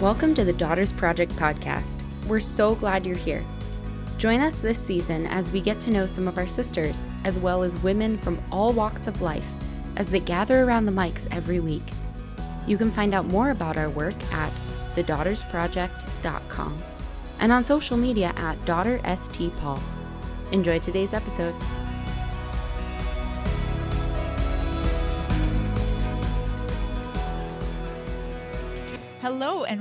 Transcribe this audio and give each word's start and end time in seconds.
Welcome 0.00 0.32
to 0.36 0.46
the 0.46 0.54
Daughters 0.54 0.92
Project 0.92 1.30
podcast. 1.32 2.00
We're 2.26 2.40
so 2.40 2.74
glad 2.74 3.04
you're 3.04 3.18
here. 3.18 3.44
Join 4.16 4.40
us 4.40 4.56
this 4.56 4.78
season 4.78 5.26
as 5.26 5.50
we 5.50 5.60
get 5.60 5.78
to 5.82 5.90
know 5.90 6.06
some 6.06 6.26
of 6.26 6.38
our 6.38 6.46
sisters, 6.46 7.04
as 7.24 7.38
well 7.38 7.62
as 7.62 7.76
women 7.82 8.16
from 8.16 8.40
all 8.50 8.72
walks 8.72 9.06
of 9.06 9.20
life, 9.20 9.46
as 9.98 10.08
they 10.08 10.20
gather 10.20 10.64
around 10.64 10.86
the 10.86 10.92
mics 10.92 11.28
every 11.30 11.60
week. 11.60 11.82
You 12.66 12.78
can 12.78 12.90
find 12.90 13.12
out 13.12 13.26
more 13.26 13.50
about 13.50 13.76
our 13.76 13.90
work 13.90 14.14
at 14.32 14.50
thedaughtersproject.com 14.94 16.82
and 17.38 17.52
on 17.52 17.62
social 17.62 17.98
media 17.98 18.32
at 18.36 18.58
DaughterSTPaul. 18.60 19.82
Enjoy 20.50 20.78
today's 20.78 21.12
episode. 21.12 21.54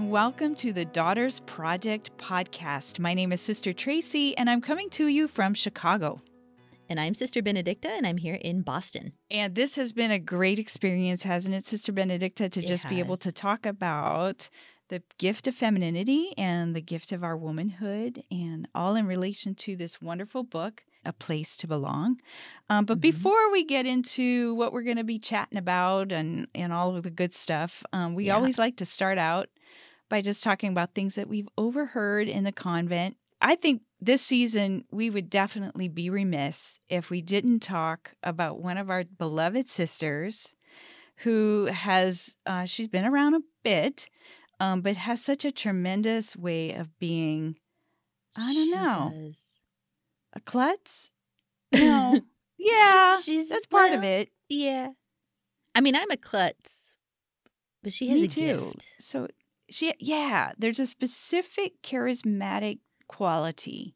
And 0.10 0.14
welcome 0.16 0.56
to 0.56 0.74
the 0.74 0.86
Daughters 0.86 1.42
Project 1.42 2.18
podcast. 2.18 2.98
My 2.98 3.14
name 3.14 3.32
is 3.32 3.42
Sister 3.42 3.72
Tracey, 3.72 4.36
and 4.36 4.50
I'm 4.50 4.60
coming 4.60 4.90
to 4.90 5.06
you 5.06 5.28
from 5.28 5.54
Chicago. 5.54 6.24
And 6.90 7.00
I'm 7.00 7.14
Sister 7.14 7.44
Benedicta, 7.44 7.92
and 7.92 8.08
I'm 8.08 8.18
here 8.18 8.34
in 8.42 8.64
Boston. 8.64 9.14
And 9.30 9.54
this 9.54 9.76
has 9.76 9.94
been 9.94 10.10
a 10.10 10.18
great 10.18 10.58
experience, 10.58 11.22
hasn't 11.22 11.54
it, 11.54 11.68
Sister 11.68 11.92
Benedicta, 11.92 12.50
to 12.50 12.60
It 12.60 12.66
just 12.66 12.90
be 12.90 12.98
able 12.98 13.18
to 13.18 13.32
talk 13.32 13.68
about 13.68 14.50
the 14.88 15.04
gift 15.20 15.48
of 15.48 15.54
femininity 15.54 16.34
and 16.40 16.76
the 16.76 16.82
gift 16.82 17.12
of 17.12 17.24
our 17.24 17.38
womanhood, 17.38 18.24
and 18.32 18.68
all 18.74 18.96
in 18.96 19.06
relation 19.06 19.54
to 19.54 19.76
this 19.76 20.02
wonderful 20.02 20.42
book, 20.42 20.86
A 21.06 21.14
Place 21.14 21.56
to 21.58 21.68
Belong. 21.68 22.20
Um, 22.68 22.86
but 22.86 22.98
Mhm. 22.98 23.02
before 23.02 23.52
we 23.52 23.64
get 23.64 23.86
into 23.86 24.56
what 24.56 24.74
we're 24.74 24.82
going 24.82 24.98
to 24.98 25.04
be 25.04 25.20
chatting 25.20 25.60
about 25.60 26.12
and, 26.12 26.48
and 26.56 26.74
all 26.74 26.96
of 26.96 27.04
the 27.04 27.12
good 27.12 27.36
stuff, 27.36 27.84
um, 27.94 28.16
we 28.16 28.26
Yeah. 28.26 28.38
always 28.38 28.58
like 28.58 28.76
to 28.78 28.88
start 28.88 29.20
out 29.20 29.50
by 30.10 30.22
just 30.22 30.44
talking 30.44 30.70
about 30.72 30.94
things 30.94 31.16
that 31.16 31.28
we've 31.30 31.48
overheard 31.58 32.28
in 32.28 32.44
the 32.44 32.52
convent. 32.52 33.16
I 33.42 33.56
think 33.56 33.84
this 34.02 34.22
season 34.22 34.84
we 34.92 35.10
would 35.10 35.30
definitely 35.30 35.88
be 35.88 36.10
remiss 36.10 36.80
if 36.90 37.10
we 37.10 37.22
didn't 37.22 37.60
talk 37.62 38.14
about 38.24 38.60
one 38.60 38.78
of 38.78 38.90
our 38.90 39.04
beloved 39.06 39.70
sisters 39.70 40.56
who 41.18 41.66
has, 41.72 42.36
uh, 42.46 42.66
she's 42.66 42.88
been 42.88 43.06
around 43.06 43.36
a 43.36 43.40
bit, 43.64 44.10
um, 44.60 44.82
but 44.82 44.96
has 44.98 45.24
such 45.24 45.46
a 45.46 45.52
tremendous 45.52 46.36
way 46.36 46.74
of 46.74 46.98
being, 47.00 47.58
I 48.36 48.54
don't 48.54 48.66
She 48.66 48.72
know, 48.72 49.12
does. 49.14 49.52
a 50.34 50.40
klutz? 50.40 51.12
No. 51.74 52.20
yeah, 52.58 53.20
She's 53.22 53.48
that's 53.50 53.68
part 53.68 53.94
of 53.94 54.04
it. 54.04 54.30
Yeah. 54.50 54.90
I 55.76 55.82
mean, 55.82 55.96
I'm 55.96 56.10
a 56.10 56.18
klutz, 56.18 56.94
but 57.84 57.94
she 57.94 58.08
has 58.10 58.20
Me 58.22 58.26
a 58.26 58.30
too. 58.30 58.72
gift. 58.74 58.86
So 58.98 59.28
she, 59.70 59.94
yeah, 60.00 60.52
there's 60.58 60.80
a 60.80 60.86
specific 60.88 61.82
charismatic 61.84 62.80
quality 63.08 63.96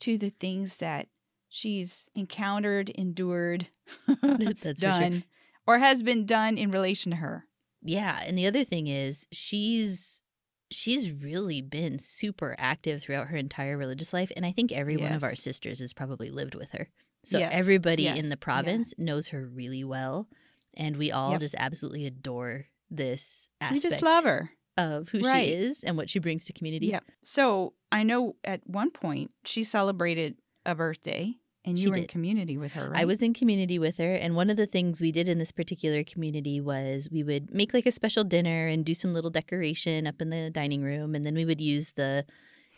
to 0.00 0.18
the 0.18 0.30
things 0.30 0.78
that 0.78 1.08
she's 1.48 2.06
encountered, 2.14 2.90
endured, 2.90 3.68
That's 4.22 4.60
for 4.60 4.74
sure. 4.74 4.74
done, 4.74 5.24
or 5.66 5.78
has 5.78 6.02
been 6.02 6.26
done 6.26 6.58
in 6.58 6.70
relation 6.70 7.10
to 7.10 7.16
her. 7.16 7.46
Yeah, 7.82 8.20
and 8.24 8.36
the 8.38 8.46
other 8.46 8.64
thing 8.64 8.86
is 8.86 9.26
she's 9.32 10.22
she's 10.70 11.12
really 11.12 11.60
been 11.60 11.98
super 11.98 12.54
active 12.58 13.02
throughout 13.02 13.26
her 13.28 13.36
entire 13.36 13.76
religious 13.76 14.12
life, 14.12 14.32
and 14.36 14.46
I 14.46 14.52
think 14.52 14.72
every 14.72 14.96
one 14.96 15.12
of 15.12 15.22
our 15.24 15.34
sisters 15.34 15.80
has 15.80 15.92
probably 15.92 16.30
lived 16.30 16.54
with 16.54 16.70
her. 16.70 16.88
So 17.24 17.38
Yes, 17.38 17.52
everybody 17.54 18.04
yes, 18.04 18.18
in 18.18 18.28
the 18.30 18.34
yeah. 18.34 18.36
province 18.36 18.94
knows 18.98 19.28
her 19.28 19.46
really 19.46 19.84
well, 19.84 20.28
and 20.74 20.96
we 20.96 21.12
all 21.12 21.32
Yep. 21.32 21.40
just 21.40 21.54
absolutely 21.58 22.06
adore 22.06 22.66
this 22.90 23.50
We 23.70 23.78
just 23.80 24.02
love 24.02 24.24
her. 24.24 24.50
Of 24.76 25.08
who 25.10 25.20
Right. 25.20 25.46
she 25.48 25.52
is 25.52 25.84
and 25.84 25.96
what 25.96 26.08
she 26.10 26.18
brings 26.18 26.44
to 26.46 26.52
community. 26.52 26.86
Yeah. 26.86 27.00
So 27.22 27.74
I 27.90 28.02
know 28.02 28.36
at 28.44 28.66
one 28.66 28.90
point 28.90 29.30
she 29.44 29.64
celebrated 29.64 30.36
a 30.64 30.74
birthday, 30.74 31.34
and 31.64 31.78
you 31.78 31.84
She 31.86 31.90
were 31.90 31.96
in 31.98 32.06
community 32.06 32.56
with 32.56 32.72
her, 32.72 32.88
right? 32.88 33.00
I 33.00 33.04
was 33.04 33.20
in 33.22 33.34
community 33.34 33.78
with 33.78 33.98
her, 33.98 34.14
and 34.14 34.34
one 34.34 34.48
of 34.50 34.56
the 34.56 34.66
things 34.66 35.00
we 35.00 35.12
did 35.12 35.28
in 35.28 35.38
this 35.38 35.52
particular 35.52 36.02
community 36.04 36.60
was 36.60 37.08
we 37.10 37.22
would 37.22 37.52
make 37.54 37.74
like 37.74 37.86
a 37.86 37.92
special 37.92 38.24
dinner 38.24 38.66
and 38.66 38.84
do 38.84 38.94
some 38.94 39.12
little 39.14 39.30
decoration 39.30 40.06
up 40.06 40.20
in 40.22 40.30
the 40.30 40.50
dining 40.50 40.82
room, 40.82 41.14
and 41.14 41.24
then 41.26 41.34
we 41.34 41.44
would 41.44 41.60
use 41.60 41.92
the 41.96 42.24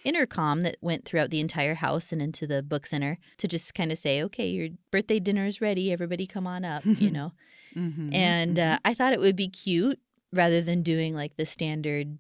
intercom 0.04 0.60
that 0.62 0.76
went 0.82 1.04
throughout 1.06 1.30
the 1.30 1.40
entire 1.40 1.74
house 1.74 2.12
and 2.12 2.20
into 2.20 2.46
the 2.46 2.62
book 2.62 2.84
center 2.86 3.16
to 3.38 3.48
just 3.48 3.74
kind 3.74 3.90
of 3.92 3.98
say, 3.98 4.22
"Okay, 4.22 4.48
your 4.50 4.68
birthday 4.90 5.18
dinner 5.20 5.46
is 5.46 5.60
ready. 5.60 5.92
Everybody, 5.92 6.26
come 6.26 6.46
on 6.46 6.64
up," 6.64 6.82
you 6.84 7.10
know. 7.18 7.32
Mhm, 7.76 8.14
And 8.14 8.58
uh, 8.58 8.78
I 8.84 8.94
thought 8.94 9.12
it 9.14 9.20
would 9.20 9.36
be 9.36 9.48
cute 9.48 9.98
rather 10.34 10.60
than 10.60 10.82
doing 10.82 11.14
like 11.14 11.36
the 11.36 11.46
standard, 11.46 12.18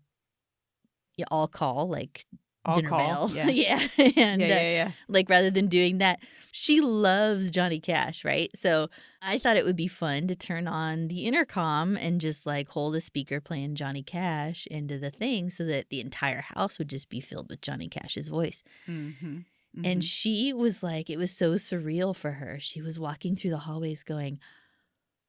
yeah, 1.16 1.26
all 1.30 1.48
call 1.48 1.88
like 1.88 2.24
All 2.64 2.76
dinner 2.76 2.88
call. 2.88 3.28
bell, 3.28 3.30
Yeah. 3.36 3.48
yeah, 3.50 3.88
and 4.16 4.40
yeah, 4.42 4.46
uh, 4.46 4.48
yeah, 4.48 4.70
yeah. 4.70 4.92
like 5.08 5.28
rather 5.28 5.50
than 5.50 5.66
doing 5.68 5.98
that 5.98 6.20
she 6.56 6.80
loves 6.80 7.50
johnny 7.50 7.80
cash 7.80 8.24
right 8.24 8.48
so 8.54 8.88
i 9.20 9.38
thought 9.38 9.56
it 9.56 9.64
would 9.64 9.74
be 9.74 9.88
fun 9.88 10.28
to 10.28 10.36
turn 10.36 10.68
on 10.68 11.08
the 11.08 11.24
intercom 11.26 11.96
and 11.96 12.20
just 12.20 12.46
like 12.46 12.68
hold 12.68 12.94
a 12.94 13.00
speaker 13.00 13.40
playing 13.40 13.74
johnny 13.74 14.02
cash 14.04 14.66
into 14.70 14.96
the 14.98 15.10
thing 15.10 15.50
so 15.50 15.64
that 15.64 15.88
the 15.90 16.00
entire 16.00 16.42
house 16.54 16.78
would 16.78 16.88
just 16.88 17.08
be 17.08 17.20
filled 17.20 17.48
with 17.50 17.60
johnny 17.60 17.88
cash's 17.88 18.28
voice 18.28 18.62
Mhm, 18.88 19.44
and 19.82 20.00
mhm. 20.02 20.04
she 20.04 20.52
was 20.52 20.80
like 20.82 21.10
it 21.10 21.16
was 21.18 21.32
so 21.32 21.54
surreal 21.54 22.14
for 22.14 22.30
her 22.32 22.58
she 22.60 22.80
was 22.80 22.98
walking 23.00 23.34
through 23.34 23.50
the 23.50 23.58
hallways 23.58 24.04
going 24.04 24.38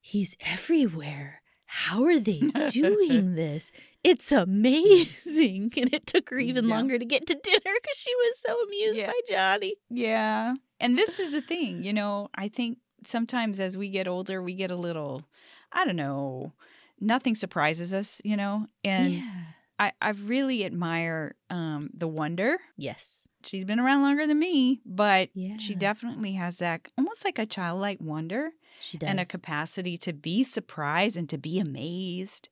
he's 0.02 0.36
everywhere 0.42 1.42
how 1.66 2.04
are 2.06 2.20
they 2.20 2.40
doing 2.70 3.36
this 3.42 3.72
it's 4.04 4.32
amazing 4.32 5.72
and 5.78 5.94
it 5.94 6.06
took 6.08 6.30
her 6.30 6.38
even 6.38 6.66
Yeah. 6.68 6.76
longer 6.76 6.98
to 7.00 7.06
get 7.06 7.26
to 7.28 7.34
dinner 7.34 7.76
because 7.82 7.98
she 7.98 8.14
was 8.16 8.40
so 8.40 8.62
amused 8.64 9.00
Yeah. 9.00 9.08
by 9.08 9.20
johnny 9.28 9.76
Yeah. 9.90 10.54
And 10.80 10.98
this 10.98 11.20
is 11.22 11.32
the 11.32 11.42
thing, 11.42 11.84
you 11.86 11.94
know, 11.94 12.28
I 12.36 12.50
think 12.50 12.80
sometimes 13.06 13.62
as 13.62 13.78
we 13.78 13.88
get 13.90 14.10
older, 14.10 14.42
we 14.42 14.54
get 14.56 14.72
a 14.72 14.76
little, 14.76 15.24
I 15.72 15.86
don't 15.86 15.96
know, 15.96 16.52
nothing 17.00 17.34
surprises 17.34 17.94
us, 17.94 18.22
you 18.26 18.36
know? 18.36 18.68
And 18.84 19.14
yeah. 19.14 19.44
I, 19.80 19.94
I 20.02 20.10
really 20.10 20.66
admire 20.66 21.36
um, 21.50 21.92
the 21.94 22.10
wonder. 22.10 22.58
Yes. 22.78 23.26
She's 23.46 23.66
been 23.66 23.80
around 23.80 24.02
longer 24.02 24.26
than 24.28 24.40
me, 24.40 24.82
but 24.86 25.30
Yeah. 25.34 25.58
she 25.58 25.76
definitely 25.76 26.34
has 26.34 26.58
that 26.58 26.88
almost 26.98 27.24
like 27.24 27.38
a 27.40 27.46
childlike 27.46 28.00
wonder 28.02 28.52
she 28.82 28.98
does. 28.98 29.08
and 29.10 29.20
a 29.20 29.26
capacity 29.26 29.98
to 29.98 30.14
be 30.14 30.44
surprised 30.44 31.16
and 31.18 31.30
to 31.30 31.38
be 31.38 31.60
amazed. 31.60 32.50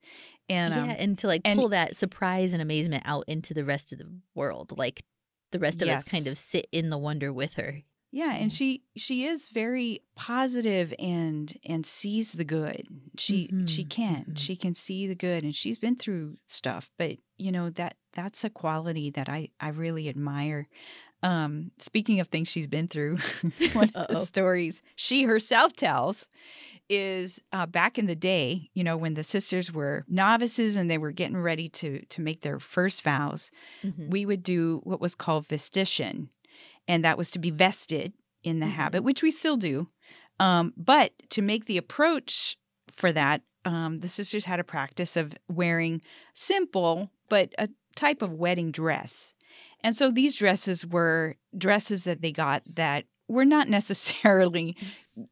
And 0.50 0.74
yeah, 0.74 0.84
um, 0.84 0.90
and 1.00 1.18
to 1.20 1.28
like 1.28 1.42
and- 1.46 1.58
pull 1.58 1.70
that 1.70 1.96
surprise 1.96 2.54
and 2.54 2.62
amazement 2.62 3.04
out 3.06 3.26
into 3.28 3.54
the 3.54 3.66
rest 3.66 3.92
of 3.92 4.00
the 4.00 4.10
world. 4.36 4.78
Like 4.78 5.04
the 5.52 5.60
rest 5.60 5.82
of 5.82 5.88
us 5.90 6.04
kind 6.04 6.28
of 6.28 6.38
sit 6.38 6.68
in 6.72 6.90
the 6.90 6.98
wonder 6.98 7.32
with 7.34 7.54
her. 7.56 7.82
Yeah, 8.16 8.34
and 8.36 8.54
she 8.54 8.84
she 8.96 9.26
is 9.26 9.50
very 9.50 10.02
positive 10.16 10.94
and 11.00 11.52
and 11.66 11.84
sees 11.84 12.34
the 12.34 12.44
good. 12.46 12.88
She 13.18 13.50
she 13.66 13.84
Mhm, 13.84 13.90
can. 13.90 14.26
mhm. 14.30 14.38
She 14.38 14.56
can 14.56 14.76
see 14.76 15.08
the 15.08 15.16
good 15.16 15.44
and 15.44 15.56
she's 15.56 15.80
been 15.80 15.96
through 15.96 16.38
stuff, 16.48 16.92
but 17.00 17.18
you 17.38 17.52
know 17.52 17.72
that 17.72 17.98
that's 18.14 18.44
a 18.44 18.52
quality 18.52 19.10
that 19.12 19.30
I 19.30 19.50
I 19.60 19.70
really 19.70 20.10
admire. 20.10 20.68
Um 21.24 21.72
speaking 21.80 22.20
of 22.20 22.28
things 22.28 22.50
she's 22.50 22.68
been 22.68 22.88
through, 22.88 23.18
one 23.74 23.90
of 23.96 24.08
the 24.10 24.16
stories 24.16 24.84
she 24.96 25.24
herself 25.24 25.74
tells 25.74 26.28
is 26.90 27.42
uh, 27.54 27.66
back 27.66 27.98
in 27.98 28.08
the 28.08 28.16
day, 28.16 28.70
you 28.74 28.84
know, 28.84 28.98
when 28.98 29.16
the 29.16 29.24
sisters 29.24 29.72
were 29.72 30.06
novices 30.08 30.76
and 30.76 30.90
they 30.90 30.98
were 30.98 31.12
getting 31.12 31.38
ready 31.38 31.70
to 31.70 32.06
to 32.08 32.22
make 32.22 32.42
their 32.42 32.60
first 32.60 33.04
vows, 33.04 33.52
Mhm. 33.84 34.12
we 34.12 34.26
would 34.26 34.44
do 34.44 34.82
what 34.84 35.02
was 35.02 35.16
called 35.16 35.48
vestition, 35.48 36.30
and 36.88 37.04
that 37.04 37.18
was 37.18 37.32
to 37.32 37.40
be 37.40 37.50
vested 37.52 38.14
in 38.44 38.60
the 38.60 38.66
Mhm. 38.66 38.72
habit, 38.74 39.04
which 39.04 39.22
we 39.24 39.32
still 39.32 39.58
do. 39.58 39.88
Um, 40.40 40.74
but 40.76 41.14
to 41.30 41.42
make 41.42 41.66
the 41.66 41.78
approach 41.78 42.58
for 42.90 43.12
that, 43.14 43.42
um, 43.66 44.00
the 44.00 44.08
sisters 44.08 44.46
had 44.46 44.60
a 44.60 44.64
practice 44.64 45.16
of 45.16 45.34
wearing 45.48 46.02
simple 46.34 47.10
but 47.30 47.54
a 47.58 47.70
type 47.96 48.22
of 48.22 48.34
wedding 48.34 48.72
dress. 48.72 49.34
And 49.82 49.96
so 49.96 50.12
these 50.12 50.36
dresses 50.36 50.86
were 50.86 51.36
dresses 51.58 52.04
that 52.04 52.22
they 52.22 52.32
got 52.32 52.64
that 52.76 53.06
were 53.28 53.46
not 53.46 53.70
necessarily 53.80 54.76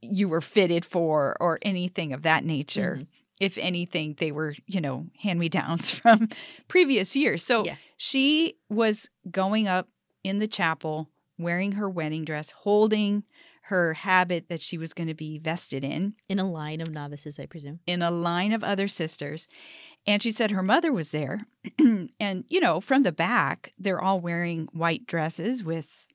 you 0.01 0.29
were 0.29 0.41
fitted 0.41 0.85
for 0.85 1.35
or 1.39 1.59
anything 1.63 2.13
of 2.13 2.21
that 2.23 2.45
nature. 2.45 2.97
Mhm. 2.99 3.07
If 3.39 3.57
anything, 3.57 4.15
they 4.19 4.31
were, 4.31 4.55
you 4.67 4.79
know, 4.79 5.07
hand 5.19 5.39
me 5.39 5.49
downs 5.49 5.91
from 5.99 6.29
previous 6.67 7.15
years. 7.15 7.43
So 7.43 7.65
Yeah. 7.65 7.75
she 7.97 8.55
was 8.69 9.09
going 9.29 9.67
up 9.67 9.89
in 10.23 10.39
the 10.39 10.47
chapel 10.47 11.09
wearing 11.41 11.73
her 11.73 11.89
wedding 11.89 12.25
dress, 12.25 12.51
holding 12.51 13.23
her 13.65 13.93
habit 13.93 14.49
that 14.49 14.59
she 14.61 14.77
was 14.77 14.93
going 14.93 15.07
to 15.07 15.13
be 15.13 15.37
vested 15.37 15.83
in, 15.83 16.13
In 16.27 16.39
a 16.39 16.49
line 16.49 16.81
of 16.81 16.89
novices, 16.89 17.39
I 17.39 17.45
presume. 17.45 17.79
in 17.85 18.01
a 18.01 18.11
line 18.11 18.51
of 18.51 18.63
other 18.63 18.87
sisters. 18.87 19.47
And 20.07 20.21
she 20.21 20.31
said 20.31 20.51
her 20.51 20.63
mother 20.63 20.91
was 20.91 21.11
there. 21.11 21.41
and, 22.19 22.43
you 22.49 22.59
know, 22.59 22.81
from 22.81 23.03
the 23.03 23.11
back, 23.11 23.73
they're 23.77 24.01
all 24.01 24.19
wearing 24.19 24.67
white 24.73 25.05
dresses 25.05 25.63
with 25.63 26.07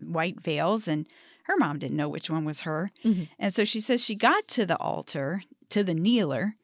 white 0.00 0.40
veils. 0.40 0.88
And 0.88 1.06
her 1.44 1.56
mom 1.56 1.78
didn't 1.78 1.96
know 1.96 2.08
which 2.08 2.28
one 2.28 2.44
was 2.44 2.60
her. 2.60 2.90
Mhm. 3.04 3.28
And 3.38 3.54
so 3.54 3.64
she 3.64 3.80
says 3.80 4.04
she 4.04 4.14
got 4.16 4.48
to 4.48 4.66
the 4.66 4.76
altar, 4.78 5.42
to 5.70 5.84
the 5.84 5.94
kneeler, 5.94 6.56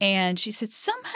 and 0.00 0.38
she 0.40 0.50
said, 0.50 0.70
Somehow 0.72 1.12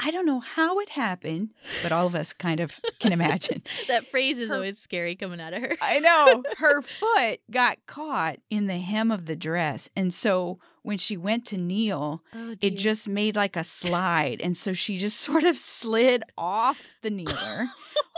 I 0.00 0.10
don't 0.12 0.26
know 0.26 0.40
how 0.40 0.78
it 0.78 0.90
happened, 0.90 1.50
but 1.82 1.90
all 1.90 2.06
of 2.06 2.14
us 2.14 2.32
kind 2.32 2.60
of 2.60 2.72
can 3.00 3.12
imagine. 3.12 3.62
that 3.88 4.06
phrase 4.06 4.38
is 4.38 4.48
Her- 4.48 4.54
always 4.56 4.78
scary 4.78 5.16
coming 5.16 5.40
out 5.40 5.52
of 5.54 5.62
her. 5.62 5.76
I 5.80 5.98
know. 5.98 6.42
Her 6.58 6.82
foot 6.82 7.40
got 7.50 7.78
caught 7.86 8.36
in 8.48 8.66
the 8.68 8.78
hem 8.78 9.10
of 9.10 9.26
the 9.26 9.34
dress. 9.36 9.88
And 9.96 10.14
so 10.14 10.58
when 10.82 10.98
she 10.98 11.16
went 11.16 11.44
to 11.46 11.58
kneel, 11.58 12.22
Oh, 12.34 12.54
it 12.60 12.76
just 12.76 13.08
made 13.08 13.34
like 13.34 13.56
a 13.56 13.64
slide. 13.64 14.40
And 14.40 14.56
so 14.56 14.72
she 14.72 14.98
just 14.98 15.18
sort 15.20 15.42
of 15.44 15.56
slid 15.56 16.22
off 16.36 16.80
the 17.02 17.10
kneeler, 17.10 17.66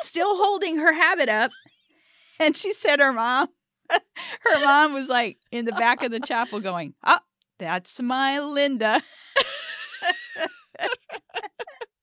still 0.03 0.37
holding 0.37 0.77
her 0.77 0.93
habit 0.93 1.29
up. 1.29 1.51
And 2.39 2.57
she 2.57 2.73
said 2.73 3.01
her 3.01 3.13
mom, 3.13 3.49
her 3.91 4.61
mom 4.65 4.93
was 4.93 5.09
like 5.09 5.39
in 5.51 5.65
the 5.65 5.73
back 5.73 6.03
of 6.03 6.11
the 6.11 6.21
chapel 6.21 6.61
going, 6.61 6.95
Oh, 7.05 7.19
that's 7.59 8.01
my 8.01 8.39
Linda. 8.41 9.03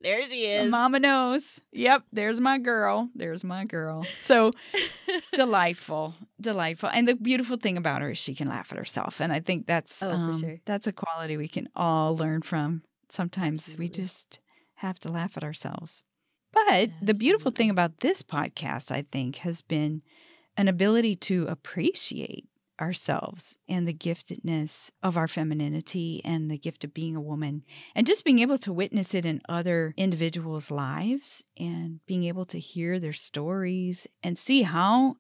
There 0.08 0.28
she 0.30 0.46
is. 0.46 0.70
Mama 0.72 1.00
knows. 1.00 1.62
Yep, 1.74 2.04
there's 2.14 2.40
my 2.40 2.58
girl. 2.58 3.10
There's 3.14 3.44
my 3.44 3.66
girl. 3.66 4.06
So 4.22 4.52
delightful, 5.34 6.16
delightful. 6.40 6.90
And 6.94 7.08
the 7.08 7.16
beautiful 7.16 7.58
thing 7.58 7.78
about 7.78 8.02
her 8.02 8.12
is 8.12 8.18
she 8.18 8.36
can 8.36 8.48
laugh 8.48 8.72
at 8.72 8.78
herself, 8.78 9.20
and 9.20 9.32
I 9.34 9.40
think 9.40 9.68
that's 9.68 10.02
Oh, 10.04 10.12
um, 10.12 10.40
sure. 10.40 10.58
that's 10.66 10.88
a 10.88 10.94
quality 10.94 11.38
we 11.38 11.48
can 11.48 11.68
all 11.76 12.16
learn 12.16 12.42
from. 12.42 12.84
Sometimes 13.10 13.76
we 13.78 13.90
just 13.90 14.40
have 14.76 15.00
to 15.00 15.10
laugh 15.12 15.38
at 15.38 15.44
ourselves. 15.44 16.04
But 16.54 16.90
the 17.02 17.14
beautiful 17.14 17.52
thing 17.52 17.70
about 17.70 18.00
this 18.00 18.24
podcast, 18.24 18.92
I 18.92 19.02
think, 19.02 19.38
has 19.38 19.62
been 19.62 20.02
an 20.56 20.68
ability 20.68 21.16
to 21.16 21.46
appreciate 21.48 22.46
ourselves 22.80 23.58
and 23.68 23.88
the 23.88 23.94
giftedness 23.94 24.92
of 25.02 25.18
our 25.18 25.28
femininity 25.28 26.22
and 26.24 26.50
the 26.50 26.58
gift 26.58 26.84
of 26.84 26.94
being 26.94 27.16
a 27.16 27.22
woman 27.22 27.64
and 27.96 28.08
just 28.08 28.26
being 28.26 28.40
able 28.40 28.58
to 28.58 28.74
witness 28.74 29.14
it 29.14 29.26
in 29.26 29.42
other 29.50 29.94
individuals' 29.98 30.72
lives 30.72 31.44
and 31.58 32.00
being 32.06 32.24
able 32.24 32.46
to 32.46 32.60
hear 32.60 33.00
their 33.00 33.14
stories 33.14 34.08
and 34.24 34.38
see 34.38 34.64
how 34.64 35.16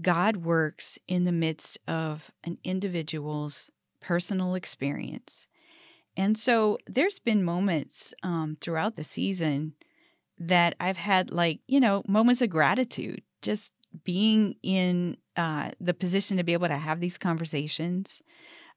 God 0.00 0.38
works 0.38 0.98
in 1.06 1.24
the 1.24 1.32
midst 1.32 1.78
of 1.86 2.30
an 2.44 2.58
individual's 2.64 3.70
personal 4.00 4.54
experience. 4.54 5.46
And 6.16 6.36
so 6.36 6.78
there's 6.86 7.18
been 7.18 7.44
moments 7.44 8.12
um, 8.22 8.56
throughout 8.60 8.96
the 8.96 9.04
season 9.04 9.74
that 10.38 10.74
I've 10.80 10.96
had, 10.96 11.30
like, 11.30 11.60
you 11.66 11.80
know, 11.80 12.02
moments 12.06 12.42
of 12.42 12.50
gratitude, 12.50 13.22
just 13.40 13.72
being 14.04 14.56
in 14.62 15.16
uh, 15.36 15.70
the 15.80 15.94
position 15.94 16.36
to 16.36 16.44
be 16.44 16.52
able 16.52 16.68
to 16.68 16.76
have 16.76 17.00
these 17.00 17.18
conversations. 17.18 18.22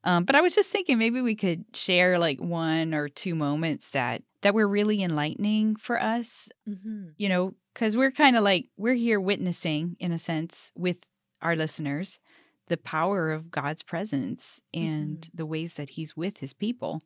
Um, 0.04 0.24
but 0.24 0.36
I 0.36 0.42
was 0.42 0.54
just 0.54 0.72
thinking 0.72 0.98
maybe 0.98 1.22
we 1.22 1.36
could 1.36 1.66
share 1.74 2.20
like 2.20 2.40
one 2.40 2.94
or 2.94 3.10
two 3.10 3.36
moments 3.36 3.90
that 3.92 4.22
that 4.42 4.54
were 4.54 4.68
really 4.68 5.02
enlightening 5.02 5.76
for 5.76 6.02
us. 6.02 6.50
hmm 6.68 7.08
You 7.18 7.30
know, 7.30 7.56
because 7.74 7.98
we're 7.98 8.12
kind 8.12 8.38
of 8.38 8.44
like 8.44 8.68
we're 8.78 8.94
here 8.94 9.20
witnessing 9.20 9.98
in 10.00 10.12
a 10.12 10.20
sense 10.20 10.72
with 10.76 11.00
our 11.42 11.56
listeners 11.56 12.20
the 12.68 12.78
power 12.78 13.32
of 13.32 13.52
God's 13.52 13.84
presence 13.84 14.60
and 14.74 15.30
the 15.34 15.46
ways 15.46 15.76
that 15.76 15.92
He's 15.92 16.18
with 16.18 16.38
His 16.40 16.54
people, 16.54 17.04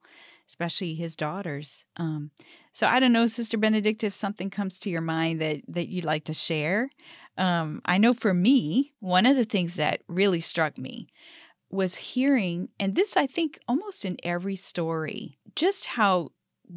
especially 0.47 0.95
His 0.95 1.15
daughters. 1.15 1.85
Um, 1.97 2.31
so 2.71 2.87
I 2.87 2.99
don't 2.99 3.11
know, 3.11 3.27
Sister 3.27 3.57
Benedict, 3.57 4.03
if 4.03 4.13
something 4.13 4.49
comes 4.49 4.79
to 4.79 4.89
your 4.89 5.01
mind 5.01 5.41
that 5.41 5.61
that 5.67 5.89
you'd 5.89 6.05
like 6.05 6.23
to 6.25 6.33
share. 6.33 6.89
Um, 7.39 7.81
I 7.85 7.97
know 7.97 8.13
for 8.13 8.33
me, 8.33 8.93
one 8.99 9.25
of 9.25 9.35
the 9.35 9.45
things 9.45 9.75
that 9.75 10.01
really 10.07 10.41
struck 10.41 10.77
me 10.77 11.07
was 11.71 11.95
hearing, 11.95 12.69
and 12.79 12.95
this 12.95 13.15
I 13.15 13.27
think 13.27 13.59
almost 13.67 14.03
in 14.03 14.17
every 14.23 14.55
story, 14.55 15.37
just 15.55 15.85
how 15.85 16.29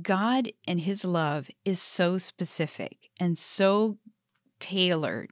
God 0.02 0.52
and 0.66 0.80
His 0.80 1.04
love 1.04 1.48
is 1.64 1.82
so 1.82 2.16
specific 2.16 3.10
and 3.18 3.36
so 3.36 3.98
tailored 4.60 5.30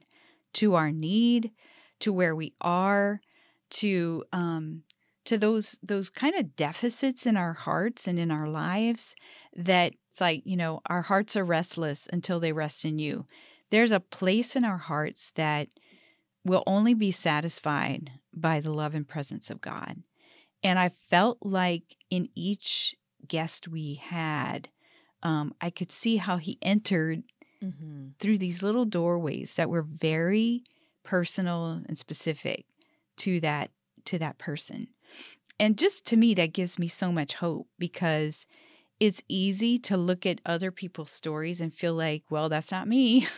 to 0.53 0.75
our 0.75 0.91
need, 0.91 1.51
to 1.99 2.11
where 2.11 2.35
we 2.35 2.53
are, 2.59 3.21
to 3.69 4.25
um, 4.33 4.83
to 5.23 5.37
those 5.37 5.77
those 5.81 6.09
kind 6.09 6.35
of 6.35 6.55
deficits 6.55 7.25
in 7.25 7.37
our 7.37 7.53
hearts 7.53 8.07
and 8.07 8.19
in 8.19 8.31
our 8.31 8.49
lives 8.49 9.15
that 9.55 9.93
it's 10.09 10.19
like 10.19 10.41
you 10.43 10.57
know 10.57 10.81
our 10.87 11.03
hearts 11.03 11.37
are 11.37 11.45
restless 11.45 12.07
until 12.11 12.39
they 12.39 12.51
rest 12.51 12.83
in 12.83 12.99
you. 12.99 13.25
There's 13.71 13.91
a 13.91 13.99
place 13.99 14.55
in 14.55 14.63
our 14.63 14.77
hearts 14.77 15.31
that 15.35 15.69
will 16.45 16.63
only 16.67 16.93
be 16.93 17.11
satisfied 17.11 18.11
by 18.33 18.59
the 18.59 18.71
love 18.71 18.93
and 18.93 19.07
presence 19.07 19.49
of 19.49 19.61
God. 19.61 20.03
And 20.63 20.77
I 20.77 20.89
felt 20.89 21.39
like 21.41 21.97
in 22.09 22.29
each 22.35 22.95
guest 23.27 23.67
we 23.67 23.95
had, 23.95 24.69
um, 25.23 25.53
I 25.61 25.69
could 25.69 25.91
see 25.91 26.17
how 26.17 26.37
he 26.37 26.57
entered 26.61 27.23
hmm 27.61 28.09
through 28.19 28.37
these 28.37 28.61
little 28.61 28.85
doorways 28.85 29.55
that 29.55 29.69
were 29.69 29.81
very 29.81 30.63
personal 31.03 31.81
and 31.87 31.97
specific 31.97 32.65
to 33.17 33.39
that 33.39 33.71
to 34.05 34.19
that 34.19 34.37
person. 34.37 34.87
And 35.59 35.77
just 35.77 36.05
to 36.07 36.17
me 36.17 36.33
that 36.33 36.53
gives 36.53 36.77
me 36.79 36.87
so 36.87 37.11
much 37.11 37.35
hope 37.35 37.67
because 37.79 38.47
it's 39.01 39.23
easy 39.27 39.79
to 39.79 39.97
look 39.97 40.27
at 40.27 40.39
other 40.45 40.71
people's 40.71 41.09
stories 41.09 41.59
and 41.59 41.73
feel 41.73 41.95
like, 41.95 42.23
well, 42.29 42.49
that's 42.49 42.71
not 42.71 42.87
me. 42.87 43.27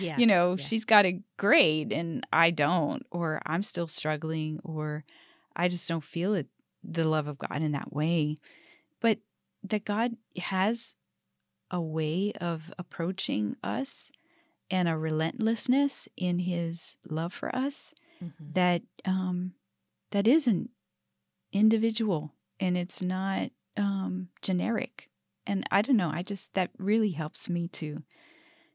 Yeah. 0.00 0.18
you 0.18 0.26
know, 0.26 0.56
yeah. 0.58 0.64
she's 0.64 0.84
got 0.84 1.06
it 1.06 1.22
great 1.38 1.92
and 1.92 2.26
I 2.32 2.50
don't, 2.50 3.06
or 3.10 3.40
I'm 3.46 3.62
still 3.62 3.86
struggling, 3.88 4.58
or 4.64 5.04
I 5.56 5.68
just 5.68 5.88
don't 5.88 6.04
feel 6.04 6.34
it, 6.34 6.48
the 6.82 7.04
love 7.04 7.26
of 7.28 7.38
God 7.38 7.62
in 7.62 7.72
that 7.72 7.92
way. 7.92 8.36
But 9.00 9.18
that 9.62 9.84
God 9.84 10.16
has 10.36 10.94
a 11.70 11.80
way 11.80 12.32
of 12.40 12.72
approaching 12.78 13.56
us 13.62 14.10
and 14.70 14.88
a 14.88 14.98
relentlessness 14.98 16.08
in 16.16 16.40
his 16.40 16.96
love 17.08 17.32
for 17.32 17.54
us 17.54 17.94
Mhm. 18.22 18.52
that 18.54 18.82
um 19.04 19.54
that 20.10 20.26
isn't 20.26 20.70
individual 21.52 22.34
and 22.60 22.76
it's 22.76 23.00
not 23.00 23.50
um 23.78 24.28
generic 24.42 25.08
and 25.46 25.64
i 25.70 25.80
don't 25.82 25.96
know 25.96 26.10
i 26.12 26.22
just 26.22 26.54
that 26.54 26.70
really 26.78 27.10
helps 27.12 27.48
me 27.48 27.68
to 27.68 28.02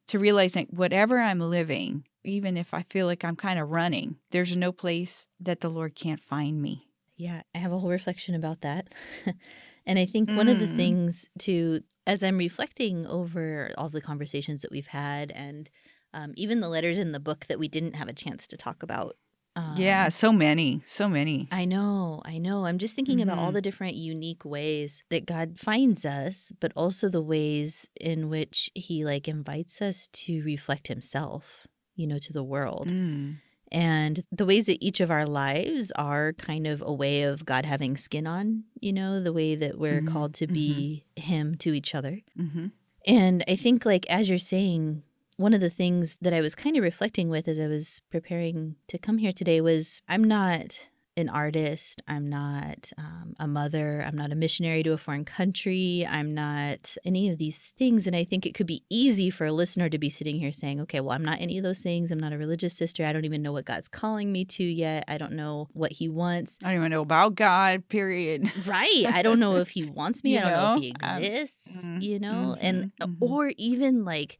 to 0.08 0.20
realize 0.20 0.54
that 0.54 0.74
whatever 0.74 1.20
i'm 1.20 1.40
living 1.40 2.06
even 2.24 2.58
if 2.58 2.74
i 2.74 2.84
feel 2.90 3.06
like 3.06 3.24
i'm 3.24 3.36
kind 3.36 3.60
of 3.60 3.70
running 3.70 4.18
there's 4.32 4.56
no 4.56 4.72
place 4.72 5.28
that 5.40 5.60
the 5.62 5.70
lord 5.70 5.96
can't 5.96 6.22
find 6.22 6.62
me 6.62 6.88
Yeah, 7.16 7.44
I 7.54 7.60
have 7.60 7.72
a 7.72 7.80
whole 7.80 7.92
reflection 7.92 8.36
about 8.36 8.62
that. 8.62 8.94
and 9.86 10.00
I 10.00 10.06
think 10.06 10.32
one 10.36 10.48
of 10.50 10.58
the 10.60 10.68
Mm. 10.68 10.78
things 10.78 11.30
to, 11.40 11.82
as 12.08 12.24
I'm 12.24 12.38
reflecting 12.38 13.06
over 13.06 13.72
all 13.78 13.90
the 13.90 14.02
conversations 14.02 14.62
that 14.62 14.72
we've 14.72 14.88
had 14.88 15.32
and 15.32 15.70
um, 16.14 16.34
even 16.36 16.60
the 16.60 16.70
letters 16.70 17.00
in 17.00 17.12
the 17.12 17.20
book 17.20 17.46
that 17.48 17.60
we 17.60 17.68
didn't 17.68 17.96
have 17.96 18.08
a 18.08 18.14
chance 18.14 18.48
to 18.48 18.58
talk 18.58 18.84
about. 18.84 19.16
Um, 19.56 20.00
yeah 20.00 20.10
so 20.10 20.32
many 20.32 20.84
so 20.88 21.08
many 21.10 21.52
I 21.52 21.66
know, 21.66 22.22
I 22.26 22.40
know. 22.40 22.66
I'm 22.66 22.80
just 22.80 22.96
thinking 22.96 23.22
about 23.22 23.38
all 23.38 23.52
Mhm. 23.52 23.52
the 23.52 23.62
different 23.62 23.96
unique 23.96 24.44
ways 24.44 25.04
that 25.10 25.28
God 25.28 25.60
finds 25.60 26.04
us, 26.04 26.52
but 26.60 26.72
also 26.76 27.10
the 27.10 27.22
ways 27.22 27.88
in 28.02 28.30
which 28.30 28.72
he 28.74 29.06
like 29.06 29.28
invites 29.28 29.80
us 29.82 30.08
to 30.14 30.42
reflect 30.44 30.88
himself, 30.88 31.68
you 31.96 32.08
know, 32.08 32.18
to 32.20 32.34
the 32.34 32.44
world. 32.44 32.92
Mm. 32.92 33.42
And 33.72 34.24
the 34.32 34.46
ways 34.46 34.68
that 34.68 34.84
each 34.84 35.02
of 35.02 35.12
our 35.12 35.28
lives 35.28 35.92
are 35.94 36.34
kind 36.34 36.68
of 36.68 36.82
a 36.86 36.94
way 36.94 37.24
of 37.24 37.46
God 37.46 37.66
having 37.66 37.98
skin 37.98 38.28
on, 38.28 38.66
you 38.82 38.94
know, 38.94 39.22
the 39.22 39.34
way 39.34 39.56
that 39.56 39.80
we're 39.80 40.02
Mhm, 40.02 40.04
called 40.04 40.34
to 40.36 40.48
be 40.48 41.06
him 41.18 41.56
to 41.58 41.74
each 41.74 41.96
other. 41.96 42.22
hmm 42.38 42.66
And 43.06 43.44
I 43.48 43.56
think, 43.56 43.86
like, 43.86 44.10
as 44.10 44.30
you're 44.30 44.38
saying, 44.38 45.04
one 45.38 45.54
of 45.54 45.62
the 45.62 45.70
things 45.70 46.16
that 46.22 46.34
I 46.34 46.42
was 46.42 46.56
kind 46.56 46.78
of 46.78 46.84
reflecting 46.84 47.30
with 47.30 47.48
as 47.48 47.60
I 47.60 47.68
was 47.68 48.02
preparing 48.12 48.76
to 48.88 48.98
come 48.98 49.18
here 49.18 49.34
today 49.34 49.62
was 49.62 50.02
I'm 50.08 50.24
not 50.24 50.88
an 51.16 51.30
artist. 51.30 52.02
I'm 52.08 52.28
not 52.28 52.92
um, 52.98 53.36
a 53.40 53.46
mother. 53.48 54.04
I'm 54.04 54.16
not 54.18 54.32
a 54.32 54.36
missionary 54.36 54.82
to 54.82 54.94
a 54.94 54.98
foreign 54.98 55.26
country. 55.26 56.08
I'm 56.10 56.34
not 56.34 56.98
any 57.06 57.30
of 57.30 57.38
these 57.38 57.72
things. 57.78 58.08
And 58.08 58.16
I 58.16 58.24
think 58.24 58.48
it 58.48 58.56
could 58.56 58.66
be 58.66 58.84
easy 58.90 59.30
for 59.30 59.46
a 59.46 59.52
listener 59.52 59.90
to 59.90 60.00
be 60.00 60.10
sitting 60.10 60.40
here 60.40 60.52
saying, 60.52 60.82
okay, 60.82 61.02
well, 61.02 61.12
I'm 61.12 61.24
not 61.24 61.40
any 61.40 61.60
of 61.60 61.64
those 61.64 61.82
things. 61.82 62.12
I'm 62.12 62.20
not 62.20 62.34
a 62.34 62.38
religious 62.40 62.74
sister. 62.74 63.06
I 63.06 63.14
don't 63.14 63.26
even 63.26 63.44
know 63.44 63.52
what 63.52 63.66
God's 63.66 63.88
calling 63.88 64.32
me 64.32 64.44
to 64.46 64.64
yet. 64.64 65.04
I 65.08 65.20
don't 65.20 65.34
know 65.34 65.68
what 65.74 65.92
He 65.92 66.10
wants. 66.10 66.58
i 66.64 66.70
don't 66.70 66.78
even 66.78 66.90
know 66.90 67.02
about 67.02 67.36
god 67.36 67.88
period 67.90 68.52
Right. 68.66 69.04
I 69.06 69.22
don't 69.22 69.40
know 69.40 69.58
if 69.58 69.70
he 69.70 69.86
wants 69.86 70.24
me. 70.24 70.40
I 70.40 70.42
don't 70.42 70.52
know, 70.52 70.74
if 70.78 70.82
he 70.84 70.96
Um, 71.04 71.22
exists, 71.24 71.86
mm, 71.86 72.02
you 72.02 72.18
know? 72.18 72.58
and 72.60 72.92
mhm, 73.00 73.18
mhm. 73.20 73.30
or 73.30 73.52
even 73.58 74.04
like 74.04 74.40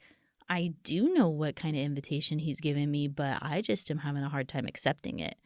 I 0.50 0.74
do 0.84 1.14
know 1.14 1.30
what 1.30 1.56
kind 1.56 1.76
of 1.76 1.82
invitation 1.82 2.40
he's 2.40 2.60
given 2.60 2.90
me, 2.92 3.08
but 3.08 3.40
I 3.42 3.62
just 3.62 3.90
am 3.92 4.00
having 4.00 4.24
a 4.24 4.30
hard 4.30 4.48
time 4.48 4.66
accepting 4.68 5.20
it 5.20 5.38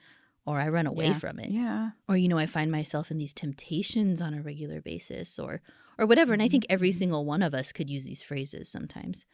or 0.46 0.60
I 0.60 0.70
run 0.70 0.88
away 0.88 1.08
Yeah. 1.08 1.20
from 1.20 1.40
it. 1.40 1.52
yeah 1.52 1.92
Or 2.10 2.16
you 2.18 2.28
know, 2.28 2.38
I 2.38 2.46
find 2.46 2.72
myself 2.72 3.12
in 3.12 3.18
these 3.18 3.34
temptations 3.34 4.22
on 4.22 4.34
a 4.34 4.42
regular 4.42 4.82
basis 4.82 5.38
or 5.40 5.62
or 6.00 6.06
whatever. 6.06 6.32
And 6.34 6.42
I 6.44 6.48
think 6.48 6.66
every 6.70 6.90
Mhm. 6.92 6.94
single 7.00 7.26
one 7.26 7.42
of 7.42 7.54
us 7.56 7.72
could 7.72 7.90
use 7.90 8.04
these 8.06 8.22
phrases 8.22 8.70
sometimes. 8.70 9.26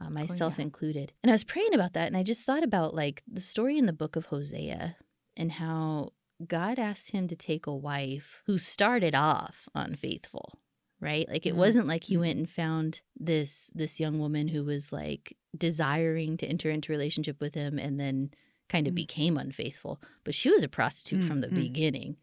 Uh, 0.00 0.10
myself 0.10 0.54
Oh, 0.54 0.56
yeah. 0.58 0.62
included. 0.64 1.12
And 1.22 1.30
I 1.30 1.34
was 1.34 1.42
praying 1.44 1.74
about 1.74 1.94
that 1.94 2.06
and 2.06 2.16
I 2.16 2.22
just 2.22 2.44
thought 2.44 2.62
about 2.62 2.94
like 2.94 3.22
the 3.26 3.40
story 3.40 3.76
in 3.78 3.86
the 3.86 3.92
book 3.92 4.14
of 4.16 4.26
Hosea 4.26 4.96
and 5.36 5.52
how 5.52 6.12
God 6.46 6.78
asked 6.78 7.10
him 7.12 7.28
to 7.28 7.36
take 7.36 7.66
a 7.66 7.74
wife 7.74 8.42
who 8.46 8.58
started 8.58 9.14
off 9.14 9.68
unfaithful, 9.74 10.58
right? 11.00 11.28
Like 11.28 11.46
it 11.46 11.54
Mhm. 11.54 11.56
wasn't 11.56 11.86
like 11.86 12.04
he 12.04 12.16
Mhm. 12.16 12.18
went 12.18 12.38
and 12.38 12.48
found 12.50 13.00
this 13.16 13.70
this 13.74 14.00
young 14.00 14.18
woman 14.18 14.48
who 14.48 14.64
was 14.64 14.92
like 14.92 15.36
desiring 15.56 16.36
to 16.38 16.46
enter 16.46 16.70
into 16.70 16.92
relationship 16.92 17.40
with 17.40 17.54
him 17.54 17.78
and 17.78 17.98
then 18.00 18.30
kind 18.68 18.88
of 18.88 18.94
Mhm. 18.94 18.96
became 18.96 19.36
unfaithful. 19.38 20.00
But 20.24 20.34
she 20.34 20.50
was 20.50 20.62
a 20.62 20.68
prostitute 20.68 21.24
from 21.24 21.40
the 21.40 21.50
Mhm. 21.50 21.52
beginning. 21.52 22.16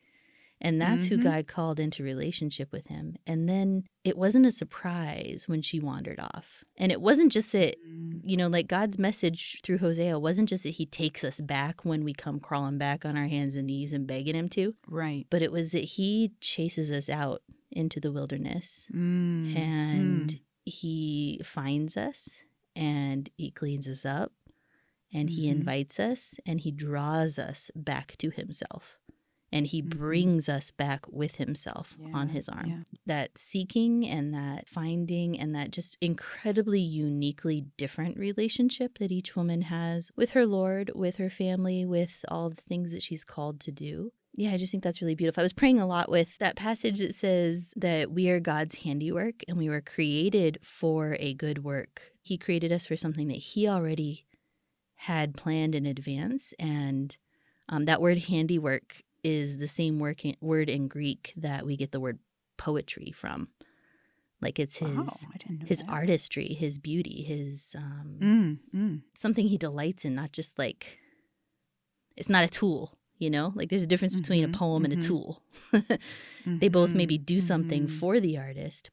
And 0.66 0.82
that's 0.82 1.06
who 1.08 1.18
Mhm. 1.18 1.24
God 1.24 1.48
called 1.48 1.78
into 1.80 2.04
relationship 2.04 2.72
with 2.72 2.88
him. 2.88 3.18
And 3.28 3.50
then 3.50 3.84
it 4.06 4.18
wasn't 4.18 4.46
a 4.46 4.52
surprise 4.52 5.44
when 5.46 5.62
she 5.62 5.78
wandered 5.80 6.20
off. 6.22 6.64
And 6.78 6.90
it 6.90 7.02
wasn't 7.02 7.34
just 7.34 7.52
that 7.52 7.76
Mm. 7.86 8.22
you 8.24 8.38
know, 8.38 8.48
like 8.48 8.68
God's 8.68 8.98
message 8.98 9.60
through 9.64 9.80
Hosea 9.80 10.18
wasn't 10.18 10.48
just 10.48 10.64
that 10.64 10.70
he 10.76 10.86
takes 10.86 11.24
us 11.26 11.42
back 11.42 11.84
when 11.84 12.06
we 12.06 12.14
come 12.14 12.40
crawling 12.40 12.78
back 12.78 13.04
on 13.06 13.18
our 13.18 13.28
hands 13.28 13.56
and 13.58 13.68
knees 13.68 13.92
and 13.92 14.08
begging 14.08 14.36
him 14.36 14.48
to, 14.50 14.74
Right. 14.88 15.28
but 15.30 15.42
it 15.42 15.52
was 15.52 15.72
that 15.72 15.84
he 15.84 16.32
chases 16.40 16.90
us 16.92 17.10
out 17.10 17.44
into 17.70 18.00
the 18.00 18.12
wilderness 18.14 18.88
Mm. 18.94 19.56
and 19.58 20.30
Mm. 20.32 20.40
he 20.66 21.42
finds 21.44 21.98
us 21.98 22.44
and 22.76 23.30
he 23.36 23.52
cleans 23.52 23.88
us 23.90 24.06
up 24.06 24.32
and 25.12 25.30
he 25.32 25.48
Mhm. 25.48 25.52
invites 25.58 26.00
us 26.00 26.40
and 26.46 26.62
he 26.62 26.72
draws 26.72 27.38
us 27.38 27.70
back 27.76 28.16
to 28.20 28.30
himself 28.30 28.98
and 29.54 29.68
he 29.68 29.82
Mhm. 29.82 29.90
brings 29.98 30.50
us 30.50 30.72
back 30.72 31.06
with 31.10 31.36
himself 31.36 31.96
on 32.14 32.30
his 32.30 32.50
arm 32.50 32.66
yeah. 32.68 32.84
that 33.06 33.38
seeking 33.38 34.06
and 34.06 34.34
that 34.34 34.68
finding 34.68 35.40
and 35.40 35.56
that 35.56 35.72
just 35.72 35.98
incredibly 36.02 36.82
uniquely 36.82 37.66
different 37.78 38.18
relationship 38.18 38.98
that 38.98 39.12
each 39.12 39.36
woman 39.36 39.62
has 39.62 40.12
with 40.16 40.32
her 40.32 40.46
lord 40.46 40.92
with 40.96 41.16
her 41.18 41.30
family 41.30 41.86
with 41.86 42.26
all 42.30 42.50
the 42.50 42.62
things 42.68 42.92
that 42.92 43.04
she's 43.04 43.24
called 43.24 43.60
to 43.62 43.72
do 43.72 44.12
yeah, 44.36 44.50
I 44.52 44.58
just 44.58 44.72
think 44.72 44.82
that's 44.84 45.00
really 45.00 45.14
beautiful. 45.14 45.42
I 45.42 45.44
was 45.44 45.54
praying 45.54 45.80
a 45.80 45.86
lot 45.86 46.10
with 46.10 46.40
that 46.40 46.56
passage 46.56 46.98
that 46.98 47.14
says 47.14 47.72
that 47.76 48.10
we 48.12 48.30
are 48.32 48.40
God's 48.40 48.74
handiwork 48.74 49.44
and 49.48 49.60
we 49.60 49.70
were 49.70 49.80
created 49.80 50.58
for 50.64 51.16
a 51.20 51.36
good 51.36 51.64
work. 51.64 52.02
He 52.24 52.40
created 52.40 52.72
us 52.72 52.88
for 52.88 52.98
something 52.98 53.28
that 53.28 53.38
He 53.38 53.68
already 53.68 54.26
had 54.96 55.36
planned 55.36 55.76
in 55.76 55.86
advance. 55.86 56.52
And 56.58 57.16
um, 57.70 57.86
that 57.86 58.02
word 58.02 58.18
handiwork 58.18 59.04
is 59.24 59.58
the 59.58 59.68
same 59.68 60.00
work 60.00 60.22
word 60.42 60.70
in 60.70 60.88
Greek 60.88 61.34
that 61.38 61.66
we 61.66 61.76
get 61.78 61.92
the 61.92 62.00
word 62.00 62.20
poetry 62.58 63.12
from. 63.16 63.50
Like 64.42 64.60
it's 64.60 64.78
his. 64.78 64.90
Wow, 64.98 65.32
I 65.34 65.38
didn't 65.38 65.60
know 65.60 65.66
His 65.68 65.80
that. 65.80 65.90
artistry, 65.90 66.54
his 66.54 66.78
beauty, 66.78 67.24
his 67.24 67.76
um, 67.78 68.18
Mm, 68.20 68.60
mm. 68.76 69.02
something 69.16 69.48
he 69.48 69.58
delights 69.58 70.04
in, 70.06 70.16
not 70.16 70.32
just 70.34 70.60
like 70.60 71.00
it's 72.18 72.30
not 72.30 72.44
a 72.44 72.50
tool, 72.50 72.98
you 73.18 73.30
know? 73.30 73.54
Like 73.56 73.70
there's 73.70 73.84
a 73.84 73.88
difference 73.88 74.16
between 74.16 74.44
Mhm, 74.44 74.54
a 74.54 74.58
poem 74.58 74.84
and 74.84 74.94
a 74.94 74.98
mhm. 74.98 75.02
tool. 75.08 75.42
they 76.60 76.68
both 76.68 76.94
maybe 76.94 77.18
Mhm, 77.18 77.26
do 77.26 77.40
something 77.40 77.88
mhm, 77.88 77.90
for 77.90 78.20
the 78.20 78.38
artist, 78.38 78.92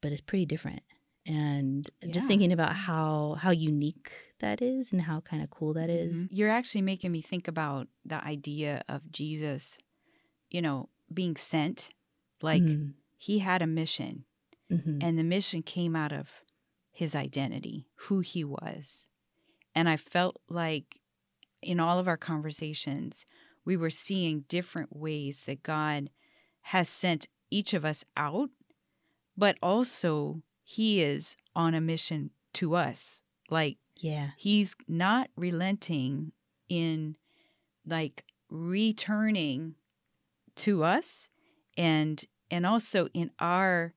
but 0.00 0.10
it's 0.12 0.20
pretty 0.20 0.46
different. 0.46 0.82
And 1.28 1.88
just 2.10 2.26
thinking 2.26 2.52
about 2.52 2.74
how 2.74 3.34
how 3.38 3.50
unique 3.50 4.10
that 4.40 4.62
is 4.62 4.92
and 4.92 5.02
how 5.02 5.20
kind 5.20 5.42
of 5.42 5.50
cool 5.50 5.74
that 5.74 5.90
is. 5.90 6.24
Mhm. 6.24 6.28
You're 6.30 6.50
actually 6.50 6.82
making 6.82 7.12
me 7.12 7.20
think 7.20 7.46
about 7.48 7.88
the 8.04 8.22
idea 8.24 8.82
of 8.88 9.12
Jesus, 9.12 9.78
you 10.50 10.62
know, 10.62 10.88
being 11.12 11.36
sent. 11.36 11.90
Like 12.40 12.62
Mhm, 12.62 12.94
he 13.16 13.40
had 13.40 13.62
a 13.62 13.66
mission, 13.66 14.24
mhm. 14.70 15.02
and 15.02 15.18
the 15.18 15.24
mission 15.24 15.62
came 15.62 15.94
out 15.94 16.12
of 16.12 16.30
his 16.90 17.14
identity, 17.14 17.88
who 18.06 18.20
he 18.20 18.42
was. 18.44 19.06
And 19.74 19.88
I 19.88 19.96
felt 19.96 20.40
like 20.48 21.00
in 21.60 21.78
all 21.80 21.98
of 21.98 22.08
our 22.08 22.16
conversations, 22.16 23.26
we 23.64 23.76
were 23.76 23.90
seeing 23.90 24.44
different 24.48 24.96
ways 24.96 25.44
that 25.44 25.62
God 25.62 26.10
has 26.62 26.88
sent 26.88 27.28
each 27.50 27.74
of 27.74 27.84
us 27.84 28.04
out, 28.16 28.50
but 29.36 29.58
also 29.62 30.42
he 30.70 31.00
is 31.00 31.34
on 31.56 31.74
a 31.74 31.80
mission 31.80 32.30
to 32.52 32.74
us. 32.74 33.22
Like 33.48 33.78
yeah. 33.96 34.32
he's 34.36 34.76
not 34.86 35.30
relenting 35.34 36.32
in 36.68 37.16
like 37.86 38.22
returning 38.50 39.76
to 40.56 40.84
us 40.84 41.30
and 41.78 42.22
and 42.50 42.66
also 42.66 43.08
in 43.14 43.30
our 43.40 43.94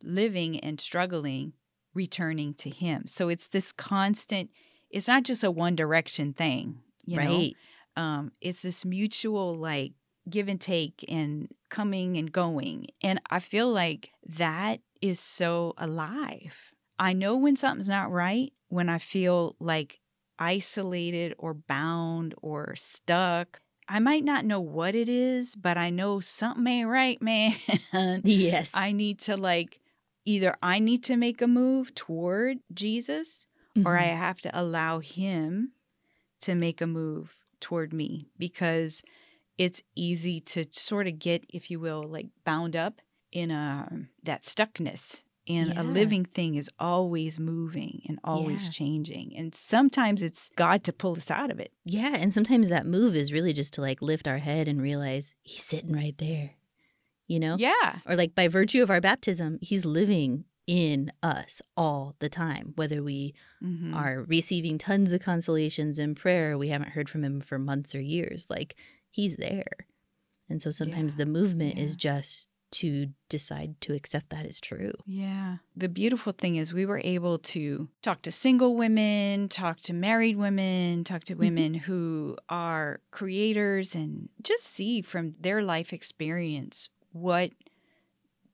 living 0.00 0.60
and 0.60 0.80
struggling 0.80 1.54
returning 1.92 2.54
to 2.54 2.70
him 2.70 3.06
so 3.06 3.28
it's 3.28 3.48
this 3.48 3.72
constant 3.72 4.48
it's 4.90 5.08
not 5.08 5.24
just 5.24 5.42
a 5.42 5.50
one 5.50 5.74
direction 5.74 6.32
thing 6.32 6.80
you 7.04 7.16
know 7.16 7.36
right. 7.36 7.56
um 7.96 8.32
it's 8.40 8.62
this 8.62 8.84
mutual 8.84 9.56
like 9.56 9.92
give 10.28 10.48
and 10.48 10.60
take 10.60 11.04
and 11.08 11.48
coming 11.68 12.16
and 12.16 12.32
going 12.32 12.86
and 13.02 13.20
i 13.30 13.38
feel 13.38 13.70
like 13.70 14.10
that 14.24 14.80
is 15.02 15.20
so 15.20 15.74
alive 15.76 16.72
i 16.98 17.12
know 17.12 17.36
when 17.36 17.56
something's 17.56 17.88
not 17.88 18.10
right 18.10 18.52
when 18.68 18.88
i 18.88 18.98
feel 18.98 19.56
like 19.60 20.00
isolated 20.38 21.34
or 21.38 21.54
bound 21.54 22.34
or 22.42 22.74
stuck 22.76 23.60
i 23.88 23.98
might 23.98 24.24
not 24.24 24.44
know 24.44 24.60
what 24.60 24.94
it 24.94 25.08
is 25.08 25.54
but 25.56 25.76
i 25.76 25.90
know 25.90 26.20
something 26.20 26.66
ain't 26.66 26.88
right 26.88 27.20
man 27.22 27.54
Yes. 28.24 28.72
i 28.74 28.92
need 28.92 29.18
to 29.20 29.36
like 29.36 29.80
either 30.24 30.56
i 30.62 30.78
need 30.78 31.02
to 31.04 31.16
make 31.16 31.42
a 31.42 31.46
move 31.48 31.94
toward 31.94 32.58
jesus 32.72 33.46
or 33.84 33.96
I 33.96 34.08
Mhm. 34.12 34.16
have 34.18 34.40
to 34.42 34.50
allow 34.60 35.00
him 35.00 35.72
to 36.42 36.54
make 36.54 36.80
a 36.80 36.86
move 36.86 37.34
toward 37.60 37.92
me 37.92 38.28
because 38.38 39.02
it's 39.58 39.82
easy 39.96 40.40
to 40.42 40.66
sort 40.72 41.06
of 41.06 41.18
get, 41.18 41.44
if 41.48 41.70
you 41.70 41.80
will, 41.80 42.02
like 42.02 42.28
bound 42.44 42.76
up 42.76 43.00
in 43.32 43.50
a 43.50 44.06
that 44.22 44.42
stuckness. 44.42 45.24
And 45.48 45.70
Yeah. 45.70 45.82
a 45.82 45.84
living 45.84 46.24
thing 46.24 46.54
is 46.54 46.70
always 46.78 47.40
moving 47.40 48.02
and 48.08 48.20
always 48.22 48.64
Yeah. 48.66 48.70
changing. 48.70 49.36
And 49.36 49.52
sometimes 49.52 50.22
it's 50.22 50.48
God 50.50 50.84
to 50.84 50.92
pull 50.92 51.16
us 51.16 51.32
out 51.32 51.50
of 51.50 51.58
it. 51.58 51.72
Yeah, 51.84 52.14
and 52.14 52.32
sometimes 52.32 52.68
that 52.68 52.86
move 52.86 53.16
is 53.16 53.32
really 53.32 53.52
just 53.52 53.72
to 53.74 53.80
like 53.80 54.00
lift 54.00 54.28
our 54.28 54.38
head 54.38 54.68
and 54.68 54.80
realize 54.80 55.34
he's 55.42 55.64
sitting 55.64 55.90
right 55.92 56.16
there. 56.18 56.52
You 57.26 57.40
know? 57.40 57.56
Yeah. 57.58 57.98
or 58.06 58.14
like 58.14 58.34
by 58.36 58.46
virtue 58.46 58.82
of 58.84 58.90
our 58.90 59.00
baptism, 59.00 59.58
he's 59.62 59.84
living 59.84 60.44
in 60.68 61.10
us 61.24 61.60
all 61.76 62.14
the 62.20 62.28
time. 62.28 62.72
Whether 62.76 63.02
we 63.02 63.34
Mhm. 63.60 63.96
are 63.96 64.22
receiving 64.22 64.78
tons 64.78 65.10
of 65.10 65.22
consolations 65.22 65.98
in 65.98 66.14
prayer, 66.14 66.56
we 66.56 66.68
haven't 66.68 66.90
heard 66.90 67.08
from 67.08 67.24
him 67.24 67.40
for 67.40 67.58
months 67.58 67.94
or 67.96 68.00
years, 68.00 68.46
like 68.48 68.76
he's 69.10 69.36
there. 69.36 69.88
And 70.48 70.62
so 70.62 70.70
sometimes 70.70 71.14
Yeah, 71.14 71.18
the 71.24 71.26
movement 71.26 71.78
is 71.78 71.96
just 71.96 72.48
to 72.72 73.08
decide 73.28 73.80
to 73.82 73.94
accept 73.94 74.30
that 74.30 74.46
as 74.46 74.60
true. 74.60 74.92
Yeah. 75.06 75.58
The 75.76 75.88
beautiful 75.88 76.32
thing 76.32 76.56
is 76.56 76.72
we 76.72 76.86
were 76.86 77.00
able 77.04 77.38
to 77.38 77.88
talk 78.02 78.22
to 78.22 78.32
single 78.32 78.76
women, 78.76 79.48
talk 79.48 79.80
to 79.82 79.92
married 79.92 80.36
women, 80.36 81.04
talk 81.04 81.24
to 81.24 81.34
mm-hmm. 81.34 81.42
women 81.42 81.74
who 81.74 82.36
are 82.48 83.00
creators 83.10 83.94
and 83.94 84.28
just 84.42 84.64
see 84.64 85.02
from 85.02 85.34
their 85.40 85.62
life 85.62 85.92
experience 85.92 86.88
what 87.12 87.50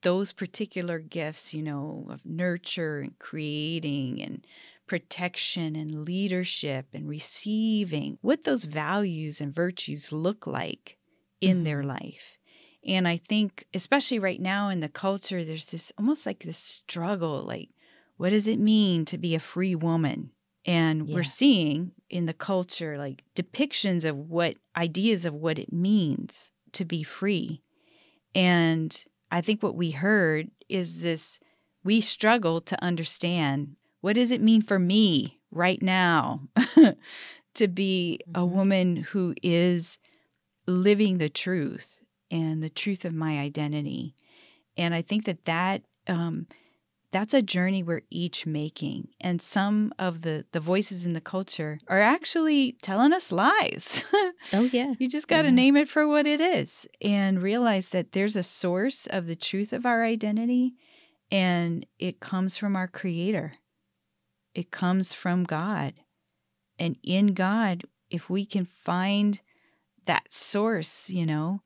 those 0.02 0.32
particular 0.32 0.98
gifts, 0.98 1.52
you 1.54 1.62
know, 1.62 2.06
of 2.10 2.24
nurture 2.24 3.00
and 3.00 3.18
creating 3.18 4.22
and 4.22 4.46
protection 4.86 5.76
and 5.76 6.04
leadership 6.04 6.86
and 6.92 7.08
receiving, 7.08 8.18
what 8.22 8.44
those 8.44 8.64
values 8.64 9.40
and 9.40 9.54
virtues 9.54 10.12
look 10.12 10.46
like 10.46 10.96
in 11.40 11.64
their 11.64 11.80
mm-hmm. 11.80 11.90
life. 11.90 12.37
And 12.86 13.06
I 13.08 13.16
think, 13.18 13.66
especially 13.74 14.18
right 14.18 14.40
now 14.40 14.68
in 14.68 14.80
the 14.80 14.88
culture, 14.88 15.44
there's 15.44 15.66
this 15.66 15.92
almost 15.98 16.26
like 16.26 16.44
this 16.44 16.58
struggle 16.58 17.42
like, 17.42 17.70
what 18.16 18.30
does 18.30 18.48
it 18.48 18.58
mean 18.58 19.04
to 19.06 19.18
be 19.18 19.34
a 19.34 19.40
free 19.40 19.74
woman? 19.74 20.30
And 20.64 21.08
Yeah. 21.08 21.16
we're 21.16 21.24
seeing 21.24 21.92
in 22.10 22.26
the 22.26 22.32
culture 22.34 22.98
like 22.98 23.22
depictions 23.34 24.04
of 24.08 24.16
what 24.16 24.56
ideas 24.76 25.24
of 25.24 25.34
what 25.34 25.58
it 25.58 25.72
means 25.72 26.52
to 26.72 26.84
be 26.84 27.02
free. 27.02 27.62
And 28.34 29.04
I 29.30 29.40
think 29.40 29.62
what 29.62 29.74
we 29.74 29.90
heard 29.92 30.50
is 30.68 31.02
this 31.02 31.40
we 31.84 32.00
struggle 32.00 32.60
to 32.62 32.82
understand 32.84 33.76
what 34.00 34.14
does 34.14 34.30
it 34.30 34.40
mean 34.42 34.62
for 34.62 34.78
me 34.78 35.40
right 35.50 35.80
now 35.82 36.42
to 37.54 37.68
be 37.68 38.20
a 38.34 38.40
Mhm. 38.40 38.52
woman 38.52 38.96
who 38.96 39.34
is 39.42 39.98
living 40.66 41.18
the 41.18 41.28
truth 41.30 41.97
and 42.30 42.62
the 42.62 42.70
truth 42.70 43.04
of 43.04 43.14
my 43.14 43.38
identity. 43.38 44.14
And 44.76 44.94
I 44.94 45.02
think 45.02 45.24
that 45.24 45.44
that 45.46 45.82
um, 46.06 46.46
that's 47.10 47.34
a 47.34 47.42
journey 47.42 47.82
we're 47.82 48.02
each 48.10 48.46
making. 48.46 49.08
And 49.20 49.40
some 49.42 49.92
of 49.98 50.22
the 50.22 50.44
the 50.52 50.60
voices 50.60 51.06
in 51.06 51.12
the 51.14 51.20
culture 51.20 51.78
are 51.88 52.00
actually 52.00 52.76
telling 52.82 53.12
us 53.12 53.32
lies. 53.32 54.04
Oh 54.52 54.64
yeah. 54.72 54.94
You 54.98 55.08
just 55.08 55.28
got 55.28 55.42
to 55.42 55.48
Yeah. 55.48 55.54
name 55.54 55.76
it 55.76 55.88
for 55.90 56.06
what 56.06 56.26
it 56.26 56.40
is 56.40 56.86
and 57.02 57.42
realize 57.42 57.90
that 57.90 58.12
there's 58.12 58.36
a 58.36 58.42
source 58.42 59.06
of 59.06 59.26
the 59.26 59.36
truth 59.36 59.72
of 59.72 59.84
our 59.84 60.04
identity 60.04 60.74
and 61.30 61.84
it 61.98 62.20
comes 62.20 62.56
from 62.56 62.76
our 62.76 62.88
creator. 62.88 63.54
It 64.54 64.70
comes 64.70 65.12
from 65.12 65.44
God. 65.44 65.94
And 66.78 66.96
in 67.02 67.28
God, 67.34 67.82
if 68.10 68.30
we 68.30 68.46
can 68.46 68.64
find 68.64 69.40
that 70.06 70.32
source, 70.32 71.10
you 71.10 71.26
know, 71.26 71.60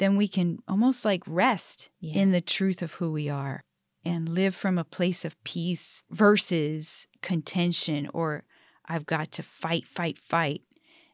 then 0.00 0.16
we 0.16 0.26
can 0.26 0.58
almost 0.66 1.04
like 1.04 1.22
rest 1.26 1.90
Yeah. 2.00 2.20
in 2.20 2.32
the 2.32 2.40
truth 2.40 2.82
of 2.82 2.94
who 2.94 3.12
we 3.12 3.28
are. 3.28 3.60
and 4.02 4.30
live 4.30 4.54
from 4.56 4.78
a 4.78 4.84
place 4.98 5.26
of 5.26 5.36
peace 5.44 6.02
versus 6.10 7.06
contention 7.20 8.08
or 8.14 8.44
I've 8.86 9.04
got 9.04 9.30
to 9.32 9.42
fight, 9.42 9.86
fight, 9.86 10.16
fight. 10.18 10.62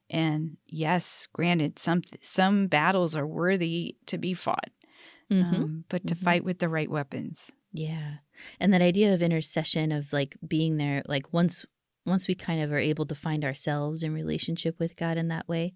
And 0.09 0.57
yes, 0.69 1.27
granted, 1.33 1.81
some 1.81 2.03
some 2.23 2.69
battles 2.69 3.17
are 3.17 3.27
worthy 3.27 3.97
to 4.07 4.17
be 4.19 4.35
fought, 4.35 4.71
Mm-hmm. 5.33 5.55
um, 5.57 5.85
but 5.89 6.07
to 6.07 6.15
Mhm. 6.15 6.23
fight 6.23 6.45
with 6.45 6.61
the 6.61 6.69
right 6.69 6.89
weapons. 6.89 7.51
Yeah. 7.73 8.19
And 8.61 8.73
that 8.73 8.83
idea 8.83 9.13
of 9.13 9.21
intercession 9.21 9.91
of 9.91 10.13
like 10.13 10.37
being 10.47 10.77
there 10.77 11.03
like 11.09 11.33
once 11.33 11.67
once 12.07 12.29
we 12.29 12.37
kind 12.37 12.63
of 12.63 12.71
are 12.71 12.79
able 12.79 13.05
to 13.07 13.17
find 13.17 13.45
ourselves 13.45 14.05
in 14.05 14.15
relationship 14.15 14.79
with 14.79 14.95
God 14.95 15.19
in 15.19 15.27
that 15.27 15.49
way, 15.49 15.75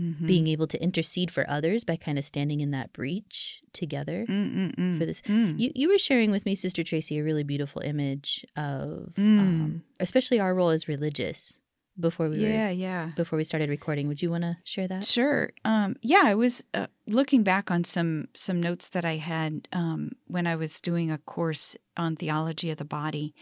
Mhm. 0.00 0.26
being 0.26 0.46
able 0.48 0.66
to 0.66 0.82
intercede 0.82 1.30
for 1.30 1.48
others 1.48 1.84
by 1.84 1.96
kind 1.96 2.18
of 2.18 2.24
standing 2.24 2.60
in 2.60 2.70
that 2.72 2.92
breach 2.92 3.62
together 3.72 4.26
Mm-mm-mm. 4.28 4.98
for 4.98 5.06
this. 5.06 5.22
Mm. 5.22 5.58
You 5.58 5.72
you 5.74 5.88
were 5.88 5.98
sharing 5.98 6.30
with 6.30 6.44
me 6.44 6.54
Sister 6.54 6.82
Tracey 6.84 7.18
a 7.18 7.24
really 7.24 7.44
beautiful 7.44 7.80
image 7.82 8.44
of 8.56 9.12
Mm. 9.16 9.38
um 9.40 9.82
especially 10.00 10.38
our 10.40 10.54
role 10.54 10.68
as 10.70 10.86
religious 10.88 11.58
before 11.98 12.28
we 12.28 12.38
yeah, 12.38 12.66
were 12.66 12.72
yeah. 12.72 13.10
before 13.16 13.36
we 13.36 13.44
started 13.44 13.70
recording. 13.70 14.08
Would 14.08 14.22
you 14.22 14.30
want 14.30 14.42
to 14.42 14.56
share 14.64 14.88
that? 14.88 15.04
Sure. 15.04 15.50
Um, 15.64 15.96
yeah, 16.02 16.22
I 16.24 16.34
was 16.34 16.62
uh, 16.74 16.86
looking 17.06 17.42
back 17.42 17.70
on 17.70 17.84
some 17.84 18.28
some 18.34 18.60
notes 18.60 18.88
that 18.90 19.04
I 19.04 19.16
had 19.16 19.68
um, 19.72 20.12
when 20.26 20.46
I 20.46 20.56
was 20.56 20.80
doing 20.80 21.10
a 21.10 21.18
course 21.18 21.76
on 21.96 22.16
theology 22.16 22.70
of 22.70 22.78
the 22.78 22.84
body, 22.84 23.34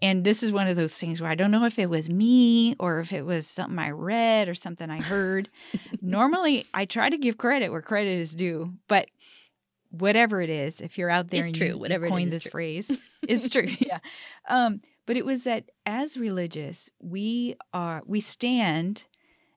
and 0.00 0.24
this 0.24 0.42
is 0.42 0.52
one 0.52 0.68
of 0.68 0.76
those 0.76 0.96
things 0.96 1.20
where 1.20 1.30
I 1.30 1.34
don't 1.34 1.50
know 1.50 1.64
if 1.64 1.78
it 1.78 1.90
was 1.90 2.08
me 2.08 2.74
or 2.78 3.00
if 3.00 3.12
it 3.12 3.22
was 3.26 3.46
something 3.46 3.78
I 3.78 3.90
read 3.90 4.48
or 4.48 4.54
something 4.54 4.90
I 4.90 5.00
heard. 5.00 5.48
Normally, 6.02 6.66
I 6.72 6.84
try 6.84 7.10
to 7.10 7.18
give 7.18 7.38
credit 7.38 7.70
where 7.70 7.82
credit 7.82 8.18
is 8.18 8.34
due, 8.34 8.74
but 8.86 9.08
whatever 9.90 10.40
it 10.40 10.50
is, 10.50 10.80
if 10.80 10.98
you're 10.98 11.10
out 11.10 11.30
there 11.30 11.40
It's 11.40 11.48
and 11.48 11.56
true. 11.56 11.66
you, 11.68 11.72
you 11.74 11.78
Whatever 11.78 12.06
is, 12.06 12.10
coined 12.10 12.30
this 12.30 12.42
true. 12.44 12.50
phrase, 12.50 13.00
it's 13.22 13.48
true. 13.48 13.68
Yeah. 13.80 13.98
Um, 14.48 14.80
but 15.08 15.16
it 15.16 15.24
was 15.24 15.44
that 15.44 15.70
as 15.86 16.18
religious, 16.18 16.90
we 17.00 17.56
are 17.72 18.02
we 18.04 18.20
stand 18.20 19.04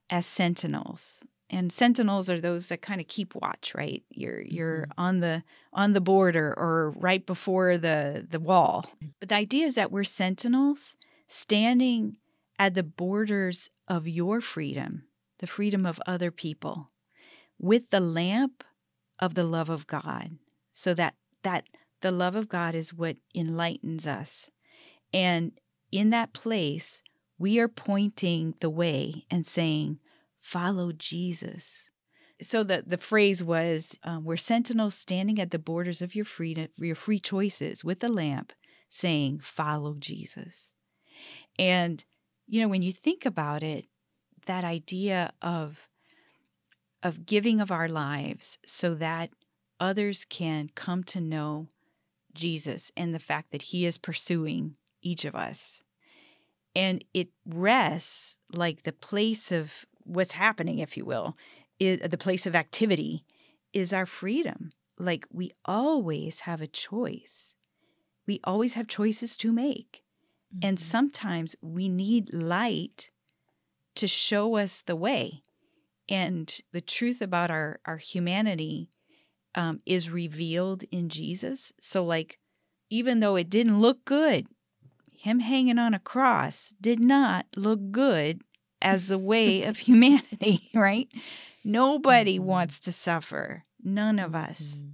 as 0.10 0.26
sentinels. 0.26 1.26
And 1.50 1.74
sentinels 1.74 2.30
are 2.30 2.40
those 2.40 2.70
that 2.70 2.82
kind 2.82 3.02
of 3.02 3.10
keep 3.10 3.36
watch, 3.36 3.74
right? 3.76 4.02
You're 4.10 4.40
you're 4.40 4.84
mm-hmm. 4.84 5.02
on 5.02 5.20
the 5.20 5.44
on 5.74 5.92
the 5.92 6.00
border 6.00 6.54
or 6.58 6.92
right 6.92 7.26
before 7.26 7.78
the 7.78 8.26
the 8.30 8.40
wall. 8.40 8.94
But 9.20 9.28
the 9.28 9.36
idea 9.36 9.66
is 9.66 9.76
that 9.76 9.92
we're 9.92 10.06
sentinels 10.06 10.96
standing 11.28 12.16
at 12.58 12.74
the 12.74 12.84
borders 12.84 13.70
of 13.90 14.08
your 14.08 14.40
freedom, 14.40 15.04
the 15.40 15.48
freedom 15.48 15.86
of 15.86 16.00
other 16.08 16.32
people, 16.32 16.92
with 17.60 17.90
the 17.90 18.00
lamp 18.00 18.64
of 19.20 19.34
the 19.34 19.44
love 19.44 19.70
of 19.70 19.86
God. 19.86 20.38
So 20.72 20.94
that 20.94 21.16
that 21.44 21.66
the 22.00 22.12
love 22.12 22.38
of 22.38 22.48
God 22.48 22.74
is 22.74 22.94
what 22.94 23.18
enlightens 23.36 24.08
us. 24.08 24.50
And 25.14 25.52
in 25.92 26.10
that 26.12 26.34
place, 26.34 27.02
we 27.38 27.60
are 27.60 27.68
pointing 27.68 28.56
the 28.60 28.70
way 28.70 29.26
and 29.30 29.46
saying, 29.46 30.00
follow 30.40 30.92
Jesus. 30.92 31.90
So 32.42 32.64
the, 32.64 32.84
the 32.86 32.98
phrase 32.98 33.44
was, 33.44 33.98
um, 34.04 34.24
we're 34.24 34.38
sentinels 34.38 34.96
standing 34.96 35.40
at 35.40 35.52
the 35.52 35.60
borders 35.60 36.02
of 36.02 36.16
your 36.16 36.26
freedom, 36.26 36.70
your 36.78 36.96
free 36.96 37.20
choices 37.20 37.84
with 37.84 38.04
a 38.04 38.10
lamp, 38.10 38.54
saying, 38.90 39.40
follow 39.40 39.96
Jesus. 39.98 40.74
And, 41.60 42.04
you 42.48 42.62
know, 42.62 42.68
when 42.68 42.82
you 42.82 42.92
think 42.92 43.26
about 43.26 43.64
it, 43.64 43.86
that 44.46 44.64
idea 44.64 45.34
of 45.42 45.88
of 47.04 47.26
giving 47.26 47.60
of 47.60 47.72
our 47.72 47.90
lives 47.90 48.60
so 48.66 48.94
that 48.94 49.32
others 49.80 50.26
can 50.30 50.70
come 50.76 51.04
to 51.04 51.20
know 51.20 51.68
Jesus 52.34 52.92
and 52.96 53.14
the 53.14 53.20
fact 53.20 53.52
that 53.52 53.64
he 53.64 53.86
is 53.86 53.98
pursuing 53.98 54.76
each 55.02 55.26
of 55.26 55.36
us. 55.36 55.84
And 56.76 57.04
it 57.14 57.30
rests 57.46 58.38
like 58.54 58.84
the 58.84 58.94
place 58.94 59.52
of 59.52 59.86
what's 60.04 60.34
happening, 60.34 60.80
if 60.80 60.96
you 60.98 61.06
will, 61.06 61.38
is 61.80 62.00
the 62.02 62.18
place 62.18 62.48
of 62.48 62.56
activity 62.56 63.26
is 63.74 63.94
our 63.94 64.06
freedom. 64.06 64.72
Like 64.98 65.26
we 65.32 65.52
always 65.66 66.42
have 66.42 66.62
a 66.62 66.68
choice. 66.68 67.56
We 68.28 68.40
always 68.44 68.76
have 68.76 68.88
choices 68.88 69.38
to 69.38 69.52
make. 69.52 70.04
And 70.62 70.78
Mhm. 70.78 70.82
sometimes 70.82 71.56
we 71.62 71.90
need 71.90 72.34
light 72.34 73.12
to 73.96 74.08
show 74.08 74.56
us 74.58 74.82
the 74.82 74.96
way. 74.96 75.44
And 76.10 76.56
the 76.72 76.82
truth 76.82 77.22
about 77.22 77.52
our, 77.52 77.80
our 77.86 77.98
humanity 77.98 78.90
um, 79.56 79.82
is 79.86 80.10
revealed 80.10 80.84
in 80.92 81.10
Jesus. 81.10 81.74
So, 81.80 82.06
like, 82.06 82.40
even 82.90 83.20
though 83.20 83.36
it 83.36 83.50
didn't 83.50 83.82
look 83.82 84.06
good, 84.06 84.48
him 85.22 85.40
hanging 85.40 85.78
on 85.78 85.94
a 85.94 86.00
cross 86.00 86.74
did 86.82 87.00
not 87.00 87.46
look 87.56 87.92
good 87.92 88.42
as 88.82 89.08
the 89.08 89.20
way 89.20 89.64
of 89.64 89.78
humanity, 89.88 90.70
right? 90.74 91.08
Nobody 91.64 92.40
Mhm. 92.40 92.44
wants 92.44 92.80
to 92.82 92.92
suffer, 92.92 93.66
none 93.84 94.18
of 94.18 94.34
us. 94.34 94.80
Mhm. 94.82 94.94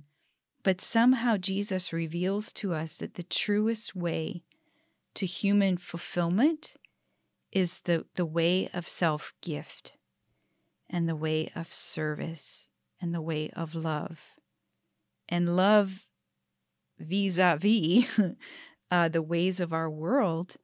But 0.63 0.81
somehow 0.81 1.37
Jesus 1.37 1.93
reveals 1.93 2.51
to 2.53 2.73
us 2.73 2.97
that 2.97 3.13
the 3.13 3.23
truest 3.23 3.95
way 3.95 4.43
to 5.13 5.25
human 5.25 5.77
fulfillment 5.77 6.75
is 7.53 7.79
the, 7.85 8.05
the 8.15 8.25
way 8.25 8.67
of 8.73 8.85
self 8.87 9.33
gift 9.41 9.97
and 10.89 11.07
the 11.07 11.15
way 11.15 11.49
of 11.55 11.71
service 11.71 12.67
and 12.99 13.13
the 13.13 13.21
way 13.21 13.49
of 13.51 13.73
love. 13.73 14.19
And 15.29 15.55
love 15.55 16.05
vis 16.99 17.37
a 17.37 17.55
vis 17.57 18.19
the 18.89 19.21
ways 19.21 19.59
of 19.59 19.73
our 19.73 19.89
world 19.89 20.55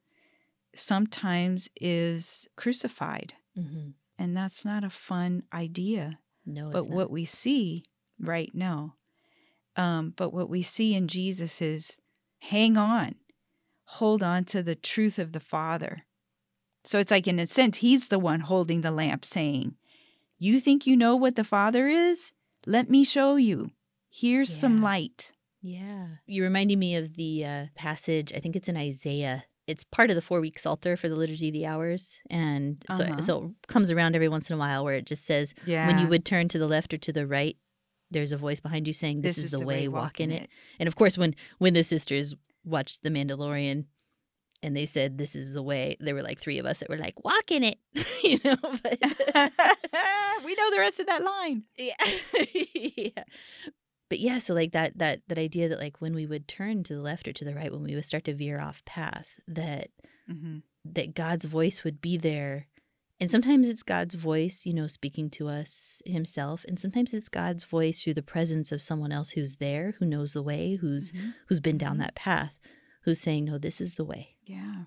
sometimes 0.74 1.68
is 1.80 2.48
crucified. 2.56 3.34
Mhm. 3.56 3.94
And 4.18 4.36
that's 4.36 4.64
not 4.64 4.84
a 4.84 4.90
fun 4.90 5.42
idea. 5.52 6.18
No, 6.46 6.70
but 6.70 6.78
it's 6.80 6.88
not. 6.88 6.96
what 6.96 7.10
we 7.10 7.24
see 7.24 7.84
right 8.20 8.54
now 8.54 8.96
um, 9.76 10.12
but 10.16 10.32
what 10.32 10.48
we 10.48 10.62
see 10.62 10.94
in 10.94 11.08
jesus 11.08 11.60
is 11.60 11.98
hang 12.38 12.76
on. 12.76 13.16
Hold 13.86 14.22
on 14.22 14.44
to 14.46 14.62
the 14.62 14.76
truth 14.76 15.18
of 15.18 15.32
the 15.32 15.40
father. 15.40 16.04
So 16.84 16.98
it's 17.00 17.10
like 17.10 17.26
in 17.26 17.38
a 17.40 17.46
sense 17.46 17.78
he's 17.78 18.08
the 18.08 18.18
one 18.20 18.40
holding 18.40 18.82
the 18.82 18.90
lamp 18.90 19.24
saying 19.24 19.74
you 20.38 20.60
think 20.60 20.86
you 20.86 20.96
know 20.96 21.16
what 21.16 21.34
the 21.36 21.44
father 21.44 21.88
is? 21.88 22.32
Let 22.66 22.88
me 22.88 23.04
show 23.04 23.36
you. 23.36 23.70
Here's 24.10 24.54
some 24.56 24.80
light 24.80 25.32
Yeah. 25.66 26.06
You're 26.26 26.44
reminding 26.44 26.78
me 26.78 26.94
of 26.96 27.14
the 27.14 27.44
uh, 27.44 27.64
passage, 27.74 28.32
I 28.36 28.38
think 28.40 28.54
it's 28.54 28.68
in 28.68 28.76
Isaiah. 28.76 29.44
It's 29.66 29.82
part 29.82 30.10
of 30.10 30.16
the 30.16 30.20
four 30.22 30.42
week 30.42 30.58
Psalter 30.58 30.94
for 30.94 31.08
the 31.08 31.14
Liturgy 31.16 31.48
of 31.48 31.54
the 31.54 31.64
Hours. 31.64 32.18
And 32.28 32.84
so, 32.90 33.02
Uh-huh. 33.02 33.20
so 33.22 33.54
it 33.62 33.66
comes 33.66 33.90
around 33.90 34.14
every 34.14 34.28
once 34.28 34.50
in 34.50 34.54
a 34.54 34.58
while 34.58 34.84
where 34.84 34.94
it 34.96 35.06
just 35.06 35.24
says, 35.24 35.54
yeah 35.64 35.86
when 35.86 35.98
you 35.98 36.06
would 36.06 36.26
turn 36.26 36.48
to 36.48 36.58
the 36.58 36.66
left 36.66 36.92
or 36.92 36.98
to 36.98 37.12
the 37.14 37.26
right, 37.26 37.56
there's 38.10 38.30
a 38.30 38.36
voice 38.36 38.60
behind 38.60 38.86
you 38.86 38.92
saying, 38.92 39.22
This, 39.22 39.38
is, 39.38 39.52
the, 39.52 39.60
way, 39.60 39.88
walk 39.88 40.20
in 40.20 40.30
it. 40.30 40.50
And 40.78 40.86
of 40.86 40.96
course, 40.96 41.16
when 41.16 41.34
when 41.58 41.72
the 41.72 41.82
sisters 41.82 42.34
watched 42.62 43.02
The 43.02 43.08
Mandalorian 43.10 43.86
and 44.62 44.76
they 44.76 44.84
said, 44.84 45.16
This 45.16 45.34
is 45.34 45.54
the 45.54 45.62
way, 45.62 45.96
there 45.98 46.14
were 46.14 46.22
like 46.22 46.38
three 46.38 46.58
of 46.58 46.66
us 46.66 46.80
that 46.80 46.90
were 46.90 46.98
like, 46.98 47.24
Walk 47.24 47.50
in 47.50 47.64
it. 47.64 47.78
you 48.22 48.38
know, 48.44 48.56
but. 48.60 48.98
we 50.44 50.54
know 50.56 50.70
the 50.70 50.78
rest 50.78 51.00
of 51.00 51.06
that 51.06 51.24
line 51.24 51.62
yeah. 51.78 51.94
yeah. 52.74 53.22
But 54.08 54.20
yeah, 54.20 54.38
so 54.38 54.54
like 54.54 54.72
that 54.72 54.98
that 54.98 55.22
that 55.28 55.38
idea 55.38 55.68
that 55.68 55.80
like 55.80 56.00
when 56.00 56.14
we 56.14 56.26
would 56.26 56.46
turn 56.46 56.84
to 56.84 56.94
the 56.94 57.00
left 57.02 57.26
or 57.26 57.32
to 57.32 57.44
the 57.44 57.54
right, 57.54 57.72
when 57.72 57.82
we 57.82 57.94
would 57.94 58.04
start 58.04 58.24
to 58.24 58.34
veer 58.34 58.60
off 58.60 58.84
path, 58.84 59.40
that 59.48 59.90
mm-hmm. 60.30 60.58
that 60.84 61.14
God's 61.14 61.44
voice 61.44 61.84
would 61.84 62.00
be 62.00 62.16
there. 62.16 62.66
And 63.20 63.30
sometimes 63.30 63.68
it's 63.68 63.84
God's 63.84 64.14
voice, 64.14 64.66
you 64.66 64.74
know, 64.74 64.88
speaking 64.88 65.30
to 65.30 65.48
us 65.48 66.02
himself, 66.04 66.64
and 66.68 66.78
sometimes 66.78 67.14
it's 67.14 67.28
God's 67.28 67.64
voice 67.64 68.02
through 68.02 68.14
the 68.14 68.22
presence 68.22 68.72
of 68.72 68.82
someone 68.82 69.12
else 69.12 69.30
who's 69.30 69.56
there, 69.56 69.94
who 69.98 70.04
knows 70.04 70.32
the 70.32 70.42
way, 70.42 70.74
who's 70.74 71.12
who's 71.46 71.60
been 71.60 71.78
down 71.78 71.96
Mhm. 71.96 72.00
that 72.00 72.14
path, 72.16 72.58
who's 73.02 73.20
saying, 73.20 73.44
"No, 73.44 73.56
this 73.56 73.80
is 73.80 73.94
the 73.94 74.04
way." 74.04 74.34
Yeah. 74.44 74.84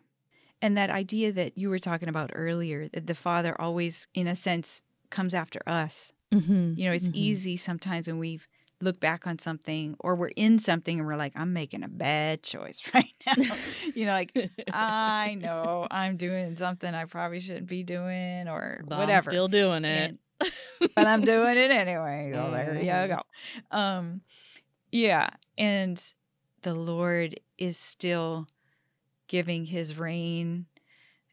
And 0.61 0.75
that 0.75 0.89
idea 0.89 1.31
that 1.31 1.57
you 1.57 1.69
were 1.69 1.79
talking 1.79 2.09
about 2.09 2.31
earlier, 2.33 2.87
that 2.89 3.07
the 3.07 3.15
Father 3.15 3.59
always, 3.59 4.07
in 4.13 4.27
a 4.27 4.35
sense, 4.35 4.81
comes 5.09 5.33
after 5.33 5.61
us. 5.67 6.13
Mm-hmm. 6.31 6.73
You 6.77 6.85
know, 6.85 6.91
it's 6.91 7.09
easy 7.13 7.57
sometimes 7.57 8.07
when 8.07 8.19
we've 8.19 8.47
looked 8.81 8.99
back 8.99 9.25
on 9.25 9.39
something 9.39 9.95
or 9.99 10.15
we're 10.15 10.27
in 10.29 10.59
something 10.59 10.99
and 10.99 11.07
we're 11.07 11.15
like, 11.15 11.33
I'm 11.35 11.51
making 11.53 11.83
a 11.83 11.87
bad 11.87 12.43
choice 12.43 12.81
right 12.93 13.13
now. 13.25 13.55
you 13.95 14.05
know, 14.05 14.11
like, 14.13 14.31
I 14.71 15.35
know 15.39 15.87
I'm 15.89 16.15
doing 16.17 16.55
something 16.57 16.93
I 16.93 17.05
probably 17.05 17.39
shouldn't 17.39 17.67
be 17.67 17.83
doing 17.83 18.47
or 18.47 18.83
But 18.87 18.95
I'm 18.95 18.99
whatever. 19.01 19.31
still 19.31 19.47
doing 19.47 19.83
it. 19.85 20.09
And- 20.09 20.51
but 20.95 21.07
I'm 21.07 21.21
doing 21.21 21.57
it 21.57 21.71
anyway. 21.71 22.31
So 22.33 22.51
there 22.51 22.75
you 22.79 22.85
Mhm. 22.91 23.07
go. 23.71 23.75
Um, 23.75 24.21
yeah, 24.91 25.29
and 25.57 26.01
the 26.61 26.75
Lord 26.75 27.39
is 27.57 27.75
still 27.77 28.47
giving 29.27 29.65
His 29.65 29.97
rain 29.97 30.67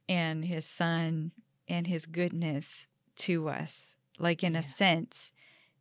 and 0.08 0.44
His 0.46 0.64
Sun 0.64 1.32
and 1.68 1.86
His 1.86 2.06
goodness 2.06 2.88
to 3.16 3.48
us. 3.50 3.94
Like 4.18 4.42
in 4.42 4.54
Yeah. 4.54 4.60
a 4.60 4.62
sense, 4.62 5.32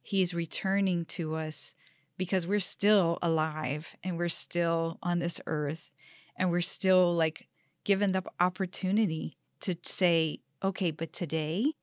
He's 0.04 0.34
returning 0.34 1.06
to 1.06 1.36
us 1.36 1.74
because 2.18 2.46
we're 2.46 2.60
still 2.60 3.18
alive 3.22 3.96
and 4.04 4.18
we're 4.18 4.30
still 4.30 5.00
on 5.02 5.20
this 5.20 5.42
earth 5.48 5.89
and 6.38 6.52
we're 6.52 6.62
still 6.62 7.16
like 7.16 7.48
given 7.86 8.12
the 8.12 8.24
opportunity 8.39 9.38
to 9.62 9.76
say, 9.84 10.42
okay, 10.63 10.92
but 10.92 11.13
today 11.13 11.74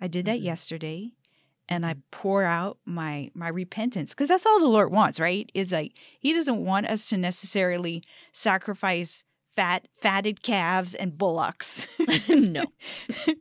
I 0.00 0.08
did 0.08 0.24
that 0.26 0.40
Mhm. 0.40 0.44
yesterday 0.44 1.12
and 1.68 1.84
I 1.86 1.94
Mhm. 1.94 2.02
pour 2.10 2.44
out 2.44 2.78
my 2.84 3.30
my 3.34 3.48
repentance 3.48 4.10
because 4.14 4.28
that's 4.28 4.46
all 4.46 4.60
the 4.60 4.66
Lord 4.68 4.90
wants, 4.92 5.20
right? 5.20 5.50
Is 5.54 5.72
like 5.72 5.92
he 6.20 6.32
doesn't 6.32 6.64
want 6.64 6.86
us 6.86 7.06
to 7.06 7.16
necessarily 7.18 8.02
sacrifice 8.32 9.24
fat 9.56 9.88
fatted 10.00 10.42
calves 10.42 10.94
and 10.94 11.16
bullocks. 11.18 11.88
No. 12.28 12.64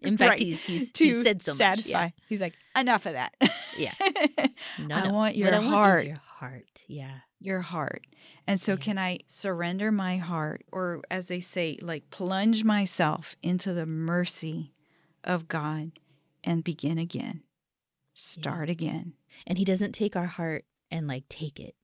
In 0.01 0.17
fact, 0.17 0.29
Right. 0.31 0.39
he's 0.39 0.61
he's 0.63 0.91
to 0.93 1.03
he 1.03 1.23
said 1.23 1.41
so 1.41 1.51
much. 1.51 1.57
satisfy. 1.57 2.09
He's 2.29 2.41
like, 2.41 2.53
enough 2.75 3.05
of 3.05 3.13
that. 3.13 3.33
Yeah. 3.77 3.93
No, 4.79 4.95
I 4.95 5.07
no. 5.07 5.13
want 5.13 5.35
your 5.35 5.53
I 5.53 5.59
want 5.59 5.67
heart. 5.69 6.05
your 6.05 6.15
heart. 6.25 6.83
Yeah. 6.87 7.17
your 7.39 7.61
heart. 7.61 8.07
And 8.47 8.59
so, 8.59 8.73
Yeah. 8.73 8.77
can 8.77 8.97
I 8.97 9.19
surrender 9.27 9.91
my 9.91 10.17
heart, 10.17 10.63
or 10.71 11.01
as 11.11 11.27
they 11.27 11.39
say, 11.39 11.77
like 11.81 12.09
plunge 12.09 12.63
myself 12.63 13.35
into 13.43 13.73
the 13.73 13.85
mercy 13.85 14.73
of 15.23 15.47
God 15.47 15.91
and 16.43 16.63
begin 16.63 16.97
again? 16.97 17.43
Start 18.13 18.69
again. 18.69 19.13
And 19.45 19.57
he 19.57 19.65
doesn't 19.65 19.91
take 19.93 20.15
our 20.15 20.27
heart 20.27 20.65
and 20.89 21.07
like 21.07 21.27
take 21.29 21.59
it, 21.59 21.75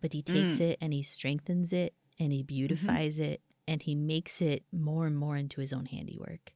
but 0.00 0.12
he 0.12 0.22
takes 0.22 0.54
Mm. 0.54 0.60
it 0.60 0.78
and 0.80 0.92
he 0.92 1.02
strengthens 1.02 1.72
it 1.72 1.94
and 2.18 2.32
he 2.32 2.42
beautifies 2.42 3.18
it 3.18 3.40
and 3.68 3.82
he 3.82 3.94
makes 3.94 4.42
it 4.42 4.64
more 4.72 5.06
and 5.06 5.16
more 5.16 5.36
into 5.36 5.60
his 5.60 5.72
own 5.72 5.86
handiwork. 5.86 6.52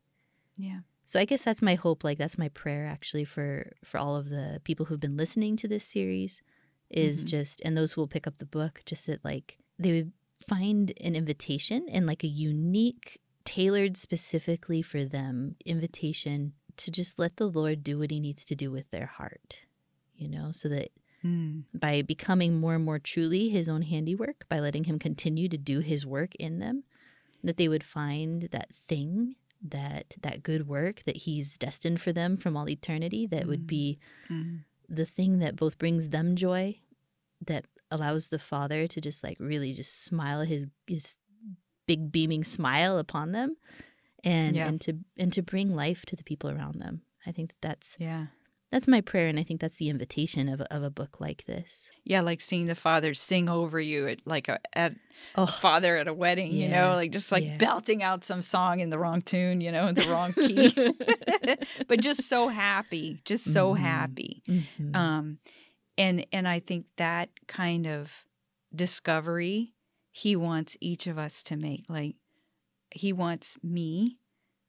Yeah. 0.56 0.80
So 1.04 1.20
I 1.20 1.24
guess 1.24 1.44
that's 1.44 1.62
my 1.62 1.74
hope 1.76 2.02
like 2.04 2.18
that's 2.18 2.38
my 2.38 2.48
prayer 2.50 2.86
actually 2.86 3.24
for 3.24 3.72
for 3.84 3.98
all 3.98 4.16
of 4.16 4.28
the 4.28 4.60
people 4.64 4.86
who've 4.86 5.00
been 5.00 5.16
listening 5.16 5.56
to 5.58 5.68
this 5.68 5.84
series 5.84 6.42
is 6.90 7.24
Mhm. 7.24 7.28
just 7.28 7.60
and 7.64 7.76
those 7.76 7.92
who 7.92 8.00
will 8.00 8.08
pick 8.08 8.26
up 8.26 8.38
the 8.38 8.46
book 8.46 8.82
just 8.86 9.06
that 9.06 9.24
like 9.24 9.58
they 9.78 9.92
would 9.92 10.12
find 10.38 10.92
an 11.00 11.14
invitation 11.14 11.88
and 11.88 12.06
like 12.06 12.24
a 12.24 12.28
unique 12.28 13.20
tailored 13.44 13.96
specifically 13.96 14.82
for 14.82 15.04
them 15.04 15.56
invitation 15.64 16.52
to 16.76 16.90
just 16.90 17.18
let 17.18 17.36
the 17.36 17.48
Lord 17.48 17.84
do 17.84 17.98
what 17.98 18.10
he 18.10 18.20
needs 18.20 18.44
to 18.46 18.54
do 18.56 18.70
with 18.70 18.90
their 18.90 19.06
heart. 19.06 19.60
You 20.16 20.28
know, 20.28 20.52
so 20.52 20.68
that 20.70 20.90
Mm. 21.24 21.64
by 21.74 22.02
becoming 22.02 22.60
more 22.60 22.74
and 22.74 22.84
more 22.84 22.98
truly 22.98 23.48
his 23.48 23.68
own 23.68 23.82
handiwork, 23.82 24.46
by 24.48 24.60
letting 24.60 24.84
him 24.84 24.98
continue 24.98 25.48
to 25.48 25.58
do 25.58 25.80
his 25.80 26.04
work 26.06 26.34
in 26.36 26.58
them, 26.58 26.84
that 27.46 27.56
they 27.56 27.68
would 27.68 27.84
find 27.84 28.42
that 28.52 28.74
thing, 28.74 29.36
that 29.62 30.14
that 30.20 30.42
good 30.42 30.66
work 30.68 31.02
that 31.06 31.16
he's 31.16 31.56
destined 31.58 32.00
for 32.00 32.12
them 32.12 32.36
from 32.36 32.56
all 32.56 32.68
eternity, 32.68 33.26
that 33.26 33.46
would 33.46 33.62
Mm. 33.62 33.66
be 33.66 33.98
Mm. 34.28 34.64
the 34.88 35.06
thing 35.06 35.38
that 35.40 35.56
both 35.56 35.78
brings 35.78 36.10
them 36.10 36.36
joy, 36.36 36.78
that 37.46 37.64
allows 37.90 38.28
the 38.28 38.38
father 38.38 38.86
to 38.86 39.00
just 39.00 39.22
like 39.24 39.38
really 39.40 39.72
just 39.72 40.04
smile 40.04 40.42
his 40.42 40.66
his 40.86 41.16
big 41.86 42.10
beaming 42.12 42.44
smile 42.44 42.98
upon 42.98 43.32
them, 43.32 43.56
and 44.24 44.56
Yeah. 44.56 44.68
and 44.68 44.80
to 44.82 44.98
and 45.16 45.32
to 45.32 45.42
bring 45.42 45.74
life 45.74 46.04
to 46.06 46.16
the 46.16 46.24
people 46.24 46.50
around 46.50 46.76
them. 46.80 47.02
I 47.24 47.32
think 47.32 47.50
that 47.50 47.60
that's 47.62 47.96
Yeah. 47.98 48.26
That's 48.76 48.86
my 48.88 49.00
prayer, 49.00 49.26
and 49.26 49.38
I 49.38 49.42
think 49.42 49.60
that's 49.62 49.76
the 49.78 49.88
invitation 49.88 50.50
of 50.50 50.60
a, 50.60 50.70
of 50.74 50.82
a 50.82 50.90
book 50.90 51.18
like 51.18 51.46
this. 51.46 51.88
Yeah. 52.04 52.20
Like 52.20 52.42
seeing 52.42 52.66
the 52.66 52.74
father 52.74 53.14
sing 53.14 53.48
over 53.48 53.80
you 53.80 54.06
at 54.06 54.18
like 54.26 54.48
a, 54.48 54.60
at 54.74 54.92
a 54.92 54.96
Oh, 55.34 55.46
father 55.46 55.96
at 55.96 56.06
a 56.08 56.12
wedding, 56.12 56.52
you 56.52 56.68
know, 56.68 56.94
like 56.94 57.10
just 57.10 57.32
like 57.32 57.42
Yeah. 57.44 57.56
belting 57.56 58.02
out 58.02 58.22
some 58.22 58.42
song 58.42 58.80
in 58.80 58.90
the 58.90 58.98
wrong 58.98 59.22
tune, 59.22 59.62
you 59.62 59.72
know, 59.72 59.86
in 59.86 59.94
the 59.94 60.06
wrong 60.10 60.32
key, 60.34 60.74
but 61.88 62.00
just 62.00 62.28
so 62.28 62.48
happy, 62.48 63.22
just 63.24 63.44
so 63.52 63.74
Mhm. 63.74 63.78
happy. 63.78 64.42
Mhm. 64.46 64.94
um 64.94 65.38
and 65.98 66.26
and 66.30 66.46
i 66.46 66.60
think 66.60 66.84
that 66.98 67.30
kind 67.48 67.86
of 67.86 68.24
discovery 68.74 69.72
he 70.12 70.36
wants 70.36 70.76
each 70.80 71.06
of 71.06 71.16
us 71.18 71.42
to 71.42 71.56
make 71.56 71.84
like 71.88 72.16
he 72.90 73.12
wants 73.12 73.56
me 73.62 74.18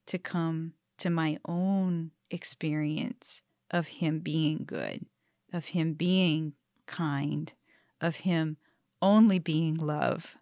to 0.06 0.18
come 0.18 0.72
to 0.96 1.10
my 1.10 1.36
own 1.46 2.10
experience 2.30 3.42
of 3.70 3.88
him 3.88 4.20
being 4.20 4.64
good 4.66 5.06
of 5.52 5.66
him 5.66 5.94
being 5.94 6.52
kind 6.86 7.52
of 8.00 8.16
him 8.16 8.56
only 9.00 9.38
being 9.38 9.74
love 9.74 10.36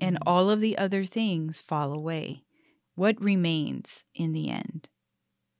and 0.00 0.16
Mhm. 0.16 0.22
all 0.26 0.50
of 0.50 0.60
the 0.60 0.76
other 0.78 1.04
things 1.04 1.60
fall 1.60 1.92
away 1.92 2.44
what 2.94 3.20
remains 3.20 4.04
in 4.14 4.32
the 4.32 4.48
end 4.50 4.88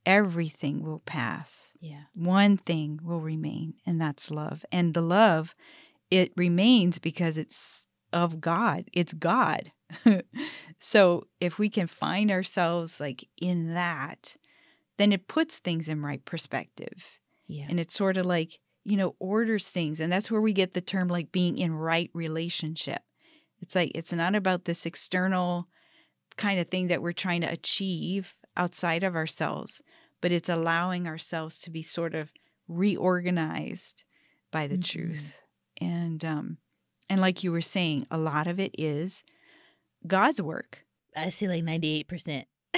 everything 0.05 0.81
will 0.83 0.99
pass 1.05 1.77
yeah, 1.81 2.03
one 2.13 2.57
thing 2.57 2.99
will 3.03 3.21
remain, 3.21 3.75
and 3.85 4.01
that's 4.01 4.31
love. 4.31 4.65
And 4.71 4.93
the 4.93 5.01
love, 5.01 5.55
it 6.11 6.33
remains 6.35 6.99
because 6.99 7.37
it's 7.37 7.85
of 8.11 8.41
God. 8.41 8.89
It's 8.93 9.13
God. 9.13 9.71
so 10.79 11.27
if 11.39 11.57
we 11.59 11.69
can 11.69 11.87
find 11.87 12.31
ourselves 12.31 12.99
like 12.99 13.27
in 13.39 13.73
that, 13.73 14.35
then 14.99 15.11
it 15.11 15.27
puts 15.27 15.57
things 15.59 15.89
in 15.89 16.03
right 16.03 16.23
perspective. 16.25 17.19
yeah, 17.47 17.65
And 17.69 17.79
it's 17.79 17.93
sort 17.95 18.17
of 18.17 18.25
like, 18.27 18.59
you 18.85 18.95
know, 18.97 19.15
orders 19.19 19.67
things. 19.69 19.99
And 19.99 20.11
that's 20.11 20.29
where 20.29 20.41
we 20.41 20.53
get 20.53 20.73
the 20.75 20.81
term 20.81 21.07
like 21.07 21.31
being 21.31 21.57
in 21.57 21.73
right 21.73 22.11
relationship. 22.13 23.01
It's 23.61 23.75
like, 23.75 23.91
it's 23.95 24.13
not 24.13 24.35
about 24.35 24.65
this 24.65 24.85
external 24.85 25.67
kind 26.37 26.59
of 26.59 26.67
thing 26.69 26.87
that 26.89 27.01
we're 27.01 27.11
trying 27.13 27.41
to 27.41 27.51
achieve 27.51 28.35
outside 28.55 29.03
of 29.03 29.15
ourselves, 29.15 29.81
but 30.21 30.31
it's 30.31 30.49
allowing 30.49 31.07
ourselves 31.07 31.59
to 31.61 31.71
be 31.71 31.81
sort 31.81 32.13
of 32.13 32.29
reorganized 32.67 34.03
by 34.51 34.67
the 34.67 34.77
Mhm. 34.77 34.83
truth. 34.83 35.33
And, 35.81 36.23
um, 36.25 36.57
and 37.09 37.21
like 37.21 37.43
you 37.43 37.51
were 37.51 37.61
saying, 37.61 38.05
a 38.11 38.17
lot 38.17 38.47
of 38.47 38.59
it 38.59 38.75
is 38.77 39.23
God's 40.05 40.41
work. 40.41 40.85
I 41.15 41.29
say 41.29 41.47
like 41.47 41.63
ninety 41.63 41.95
eight 41.99 42.07
percent. 42.07 42.47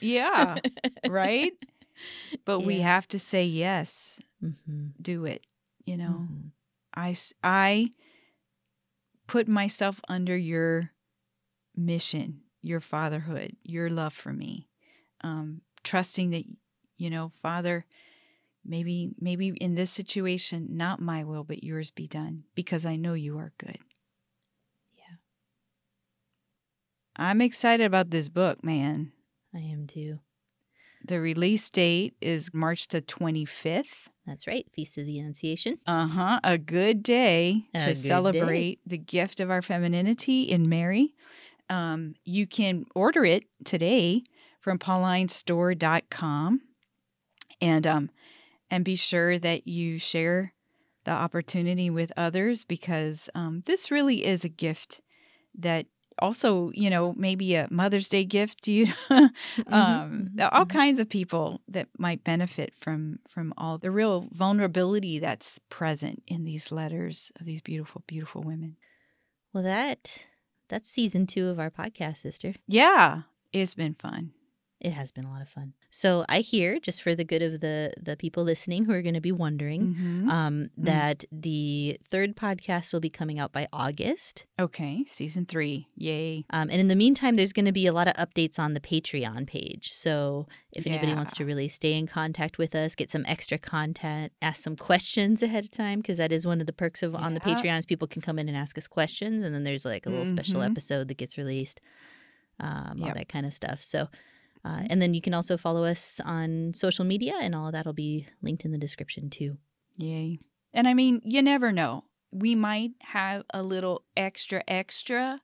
Yeah, 0.00 0.60
right? 1.06 1.52
But 2.44 2.60
we 2.60 2.80
have 2.80 3.06
to 3.08 3.18
say 3.18 3.44
yes, 3.44 4.20
hmm 4.40 4.88
do 5.00 5.24
it. 5.24 5.44
You 5.84 5.96
know, 5.96 6.28
Mhm. 6.30 6.52
I 7.42 7.90
put 9.26 9.48
myself 9.48 10.00
under 10.08 10.36
your 10.36 10.90
mission, 11.76 12.42
your 12.62 12.80
fatherhood, 12.80 13.56
your 13.62 13.88
love 13.90 14.12
for 14.14 14.32
me, 14.32 14.68
um, 15.22 15.62
trusting 15.84 16.30
that 16.30 16.44
you 16.96 17.10
know, 17.10 17.32
Father, 17.42 17.84
maybe 18.64 19.10
maybe 19.20 19.48
in 19.48 19.74
this 19.74 19.90
situation, 19.90 20.68
not 20.76 21.00
my 21.00 21.24
will 21.24 21.44
but 21.44 21.62
yours 21.64 21.90
be 21.90 22.06
done, 22.06 22.44
because 22.54 22.84
I 22.86 22.96
know 22.96 23.14
you 23.14 23.38
are 23.38 23.52
good. 23.58 23.78
Yeah. 24.96 25.16
I'm 27.16 27.40
excited 27.40 27.84
about 27.84 28.10
this 28.10 28.28
book, 28.28 28.62
man. 28.64 29.12
I 29.54 29.58
am 29.58 29.86
too. 29.86 30.20
The 31.04 31.20
release 31.20 31.70
date 31.70 32.14
is 32.20 32.52
March 32.52 32.88
the 32.88 33.00
25th. 33.00 34.08
That's 34.26 34.46
right. 34.46 34.66
Feast 34.74 34.98
of 34.98 35.06
the 35.06 35.18
Annunciation. 35.18 35.78
Uh 35.86 36.06
huh. 36.08 36.40
A 36.42 36.58
good 36.58 37.02
day 37.02 37.68
A 37.74 37.80
to 37.80 37.86
good 37.86 37.96
celebrate 37.96 38.80
the 38.86 38.98
gift 38.98 39.40
of 39.40 39.50
our 39.50 39.62
femininity 39.62 40.42
in 40.42 40.68
Mary. 40.68 41.14
Um, 41.70 42.14
you 42.24 42.46
can 42.46 42.86
order 42.94 43.24
it 43.24 43.44
today 43.64 44.22
from 44.60 44.78
paulinestore.com 44.78 46.60
and 47.60 47.86
um, 47.86 48.10
and 48.70 48.84
be 48.84 48.96
sure 48.96 49.38
that 49.38 49.66
you 49.66 49.98
share 49.98 50.52
the 51.04 51.10
opportunity 51.10 51.88
with 51.90 52.12
others 52.16 52.64
because 52.64 53.30
um, 53.34 53.62
this 53.66 53.90
really 53.90 54.24
is 54.24 54.44
a 54.44 54.48
gift 54.48 55.00
that 55.56 55.86
also 56.20 56.70
you 56.74 56.90
know 56.90 57.14
maybe 57.16 57.54
a 57.54 57.66
Mother's 57.70 58.08
Day 58.08 58.24
gift 58.24 58.62
to 58.64 58.72
you. 58.72 58.86
um, 59.10 59.30
mhm, 60.34 60.48
all 60.52 60.64
mhm. 60.66 60.70
kinds 60.70 61.00
of 61.00 61.08
people 61.08 61.60
that 61.68 61.88
might 61.98 62.24
benefit 62.24 62.72
from 62.78 63.18
from 63.28 63.52
all 63.56 63.78
the 63.78 63.90
real 63.90 64.26
vulnerability 64.32 65.18
that's 65.18 65.58
present 65.68 66.22
in 66.26 66.44
these 66.44 66.70
letters 66.72 67.32
of 67.40 67.46
these 67.46 67.60
beautiful 67.60 68.02
beautiful 68.06 68.42
women 68.42 68.76
Well, 69.52 69.62
that 69.64 70.26
that's 70.68 70.90
season 70.90 71.26
two 71.26 71.48
of 71.48 71.58
our 71.58 71.70
podcast, 71.70 72.18
sister. 72.18 72.54
yeah 72.66 73.22
it's 73.52 73.74
been 73.74 73.94
fun 73.94 74.32
It 74.80 74.92
has 74.92 75.10
been 75.10 75.24
a 75.24 75.30
lot 75.30 75.42
of 75.42 75.48
fun. 75.48 75.72
So 75.90 76.24
I 76.28 76.38
hear, 76.38 76.78
just 76.78 77.02
for 77.02 77.16
the 77.16 77.24
good 77.24 77.42
of 77.42 77.60
the 77.60 77.92
the 78.00 78.16
people 78.16 78.44
listening 78.44 78.84
who 78.84 78.92
are 78.92 79.02
going 79.02 79.14
to 79.14 79.20
be 79.20 79.32
wondering, 79.32 79.94
Mhm. 79.96 80.30
um, 80.30 80.70
that 80.76 81.24
the 81.32 81.98
third 82.04 82.36
podcast 82.36 82.92
will 82.92 83.00
be 83.00 83.10
coming 83.10 83.40
out 83.40 83.50
by 83.52 83.66
August. 83.72 84.44
okay 84.60 85.04
season 85.06 85.46
three 85.46 85.88
yay 85.96 86.44
Um, 86.50 86.68
and 86.70 86.80
in 86.80 86.86
the 86.88 86.94
meantime, 86.94 87.34
there's 87.36 87.52
going 87.52 87.64
to 87.66 87.72
be 87.72 87.86
a 87.86 87.92
lot 87.92 88.06
of 88.06 88.14
updates 88.14 88.58
on 88.58 88.74
the 88.74 88.80
Patreon 88.80 89.46
page. 89.48 89.92
So 89.92 90.46
if 90.72 90.86
anybody 90.86 91.12
wants 91.12 91.34
to 91.36 91.44
really 91.44 91.68
stay 91.68 91.94
in 91.94 92.06
contact 92.06 92.56
with 92.58 92.74
us, 92.76 92.94
get 92.94 93.10
some 93.10 93.24
extra 93.26 93.58
content, 93.58 94.32
ask 94.40 94.62
some 94.62 94.76
questions 94.76 95.42
ahead 95.42 95.64
of 95.64 95.70
time, 95.70 96.00
because 96.00 96.18
that 96.18 96.30
is 96.30 96.46
one 96.46 96.60
of 96.60 96.66
the 96.68 96.72
perks 96.72 97.02
of 97.02 97.16
on 97.16 97.34
the 97.34 97.40
Patreons. 97.40 97.84
People 97.86 98.06
can 98.06 98.22
come 98.22 98.38
in 98.38 98.48
and 98.48 98.56
ask 98.56 98.78
us 98.78 98.86
questions, 98.86 99.44
and 99.44 99.52
then 99.54 99.64
there's 99.64 99.84
like 99.84 100.06
a 100.06 100.10
little 100.10 100.24
special 100.24 100.60
Mhm. 100.60 100.70
episode 100.70 101.08
that 101.08 101.16
gets 101.18 101.36
released, 101.36 101.80
um, 102.60 103.02
all 103.02 103.12
that 103.14 103.28
kind 103.28 103.44
of 103.44 103.52
stuff. 103.52 103.82
So. 103.82 104.08
Uh, 104.64 104.82
and 104.90 105.00
then 105.00 105.14
you 105.14 105.20
can 105.20 105.34
also 105.34 105.56
follow 105.56 105.84
us 105.84 106.20
on 106.24 106.72
social 106.74 107.04
media, 107.04 107.34
and 107.40 107.54
all 107.54 107.66
of 107.68 107.72
that'll 107.72 107.92
be 107.92 108.26
linked 108.42 108.64
in 108.64 108.72
the 108.72 108.78
description 108.78 109.30
too. 109.30 109.56
yay. 109.96 110.38
And 110.74 110.86
i 110.86 110.94
mean 110.94 111.20
you 111.24 111.42
never 111.42 111.72
know. 111.72 112.04
We 112.30 112.54
might 112.54 112.90
have 113.00 113.44
a 113.54 113.62
little 113.62 114.04
extra 114.16 114.62
extra 114.68 115.40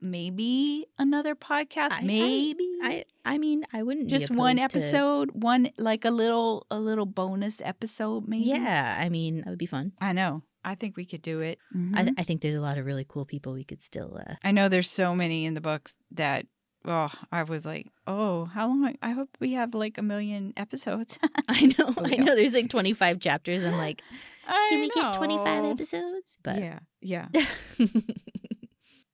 maybe 0.00 0.86
another 0.98 1.34
podcast 1.34 1.92
I- 1.92 1.98
I- 1.98 2.02
maybe. 2.04 2.68
I 2.82 3.04
I 3.24 3.38
mean, 3.38 3.64
I 3.72 3.82
wouldn't 3.82 4.08
just 4.08 4.30
one 4.30 4.58
opposed 4.58 4.70
to- 4.72 4.76
episode 4.78 5.30
one 5.32 5.70
like 5.78 6.04
a 6.04 6.10
little 6.10 6.66
a 6.70 6.78
little 6.78 7.06
bonus 7.06 7.60
episode 7.62 8.28
maybe. 8.28 8.46
Yeah, 8.48 8.96
I 8.98 9.08
mean, 9.08 9.38
that 9.38 9.46
would 9.48 9.58
be 9.58 9.66
fun. 9.66 9.92
i 10.00 10.12
know. 10.12 10.42
I 10.66 10.74
think 10.74 10.96
we 10.96 11.04
could 11.04 11.20
do 11.20 11.40
it. 11.40 11.58
I, 11.94 12.10
I 12.16 12.22
think 12.22 12.40
there's 12.40 12.54
a 12.56 12.60
lot 12.60 12.78
of 12.78 12.86
really 12.86 13.04
cool 13.06 13.26
people 13.26 13.52
we 13.52 13.64
could 13.64 13.82
still. 13.82 14.18
Uh, 14.26 14.34
I 14.42 14.50
know 14.50 14.70
there's 14.70 14.88
so 14.90 15.14
many 15.14 15.44
in 15.44 15.52
the 15.52 15.60
books 15.60 15.94
that 16.12 16.46
oh 16.84 17.12
I 17.32 17.42
was 17.44 17.64
like 17.64 17.88
oh 18.06 18.44
how 18.46 18.68
long 18.68 18.94
I 19.02 19.10
hope 19.10 19.30
we 19.40 19.54
have 19.54 19.74
like 19.74 19.98
a 19.98 20.02
million 20.02 20.52
episodes. 20.56 21.18
I 21.48 21.66
know, 21.78 21.94
I 21.98 22.16
know. 22.16 22.34
There's 22.34 22.54
like 22.54 22.70
25 22.70 23.20
chapters. 23.20 23.64
I'm 23.64 23.76
like, 23.76 24.02
I 24.48 24.66
can 24.70 24.80
we 24.80 24.90
get 24.90 25.14
25 25.14 25.64
episodes? 25.64 26.38
But 26.42 26.58
Yeah, 26.58 26.78
yeah. 27.00 27.28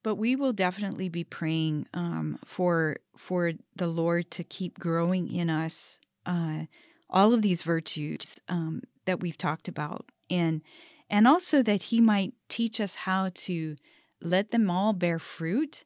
But 0.03 0.15
we 0.15 0.35
will 0.35 0.53
definitely 0.53 1.09
be 1.09 1.25
praying 1.25 1.87
um, 1.93 2.39
for 2.45 2.97
for 3.19 3.53
the 3.77 3.87
Lord 3.87 4.31
to 4.33 4.45
keep 4.45 4.79
growing 4.79 5.31
in 5.31 5.51
us 5.51 6.01
uh, 6.25 6.65
all 7.11 7.35
of 7.35 7.43
these 7.43 7.63
virtues 7.63 8.41
um, 8.49 8.83
that 9.05 9.21
we've 9.21 9.37
talked 9.37 9.69
about, 9.69 10.07
and 10.31 10.63
and 11.11 11.29
also 11.29 11.63
that 11.63 11.85
He 11.85 12.01
might 12.01 12.33
teach 12.49 12.81
us 12.81 12.95
how 12.95 13.31
to 13.35 13.77
let 14.23 14.53
them 14.53 14.71
all 14.71 14.95
bear 14.95 15.19
fruit, 15.19 15.85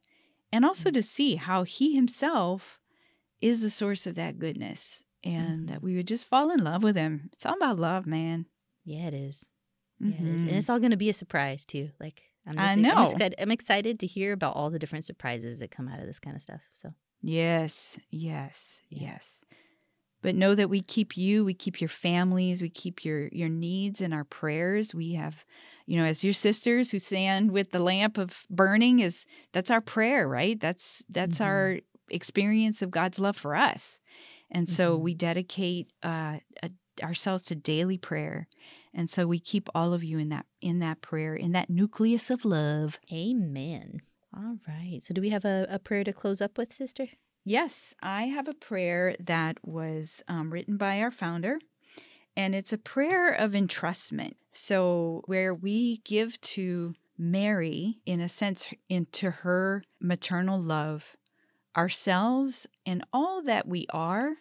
and 0.55 0.65
also 0.65 0.91
to 0.91 1.03
see 1.03 1.37
how 1.37 1.65
He 1.65 1.95
Himself 1.95 2.81
is 3.41 3.61
the 3.61 3.71
source 3.71 4.07
of 4.07 4.15
that 4.15 4.39
goodness, 4.39 5.03
and 5.23 5.69
that 5.69 5.83
we 5.83 5.97
would 5.97 6.09
just 6.09 6.27
fall 6.27 6.51
in 6.51 6.63
love 6.65 6.83
with 6.83 6.97
Him. 6.97 7.31
It's 7.33 7.45
all 7.47 7.57
about 7.57 7.79
love, 7.79 8.07
man. 8.07 8.47
yeah, 8.85 9.09
it 9.09 9.15
is. 9.15 9.47
Yeah, 10.01 10.17
it 10.21 10.27
is. 10.35 10.43
And 10.43 10.53
Mhm. 10.53 10.57
it's 10.59 10.71
all 10.71 10.79
going 10.81 10.91
to 10.91 10.97
be 10.97 11.09
a 11.11 11.15
surprise 11.15 11.65
too. 11.65 11.91
Like 12.01 12.23
I'm 12.47 12.59
I 12.59 12.75
know. 12.77 12.93
I'm 12.97 13.05
excited, 13.05 13.35
I'm 13.41 13.51
excited 13.51 14.01
to 14.01 14.07
hear 14.07 14.33
about 14.33 14.55
all 14.57 14.71
the 14.71 14.79
different 14.79 15.05
surprises 15.05 15.61
that 15.61 15.71
come 15.71 15.89
out 15.89 16.01
of 16.01 16.07
this 16.07 16.19
kind 16.21 16.37
of 16.37 16.43
stuff. 16.43 16.63
So 16.73 16.95
Yes, 17.23 17.99
yes, 18.11 18.83
Yeah. 18.91 19.13
yes. 19.13 19.45
But 20.25 20.35
know 20.35 20.55
that 20.55 20.71
we 20.71 20.81
keep 20.81 21.19
you, 21.19 21.45
we 21.45 21.53
keep 21.53 21.83
your 21.83 21.91
families, 21.91 22.63
we 22.63 22.71
keep 22.71 23.05
your 23.05 23.29
your 23.29 23.51
needs 23.51 24.01
in 24.01 24.15
our 24.15 24.25
prayers. 24.25 24.95
We 24.95 25.13
have, 25.17 25.45
you 25.85 25.99
know, 25.99 26.07
as 26.07 26.25
your 26.25 26.33
sisters 26.33 26.91
who 26.91 26.99
stand 26.99 27.51
with 27.51 27.73
the 27.73 27.79
lamp 27.79 28.17
of 28.17 28.47
burning 28.49 29.01
is 29.01 29.27
that's 29.53 29.71
our 29.71 29.83
prayer, 29.83 30.27
right? 30.27 30.59
That's 30.59 31.03
that's 31.11 31.41
Mhm. 31.41 31.45
our 31.45 31.79
experience 32.09 32.81
of 32.81 32.91
God's 32.91 33.19
love 33.19 33.37
for 33.37 33.55
us. 33.55 34.01
And 34.51 34.67
so 34.67 34.97
Mhm. 34.99 35.03
we 35.03 35.15
dedicate 35.15 35.89
uh, 36.03 36.39
uh, 36.63 36.69
ourselves 37.03 37.45
to 37.45 37.55
daily 37.55 37.99
prayer. 37.99 38.49
And 38.95 39.11
so 39.11 39.27
we 39.27 39.39
keep 39.39 39.69
all 39.75 39.93
of 39.93 40.03
you 40.03 40.19
in 40.19 40.31
that 40.31 40.47
in 40.63 40.79
that 40.79 41.03
prayer, 41.03 41.35
in 41.37 41.53
that 41.53 41.69
nucleus 41.69 42.31
of 42.31 42.47
love. 42.47 42.99
amen. 43.13 44.01
All 44.35 44.57
right. 44.67 45.01
So 45.05 45.13
do 45.13 45.21
we 45.21 45.29
have 45.31 45.45
a, 45.45 45.67
a 45.69 45.79
prayer 45.79 46.03
to 46.05 46.15
close 46.15 46.41
up 46.41 46.57
with, 46.57 46.73
sister? 46.73 47.09
Yes, 47.45 47.95
I 48.03 48.25
have 48.25 48.49
a 48.49 48.55
prayer 48.55 49.17
that 49.21 49.59
was 49.63 50.23
um, 50.29 50.51
written 50.51 50.79
by 50.79 51.01
our 51.01 51.11
founder, 51.11 51.59
and 52.35 52.55
it's 52.55 52.73
a 52.73 52.79
prayer 52.79 53.31
of 53.31 53.53
entrustment. 53.53 54.35
So, 54.55 55.23
where 55.27 55.55
we 55.55 55.99
give 56.05 56.41
to 56.41 56.95
Mary, 57.19 58.01
in 58.07 58.21
a 58.21 58.29
sense, 58.29 58.69
into 58.89 59.31
her 59.31 59.85
maternal 60.01 60.61
love, 60.61 61.17
ourselves 61.77 62.67
and 62.87 63.05
all 63.13 63.43
that 63.43 63.69
we 63.69 63.87
are, 63.91 64.37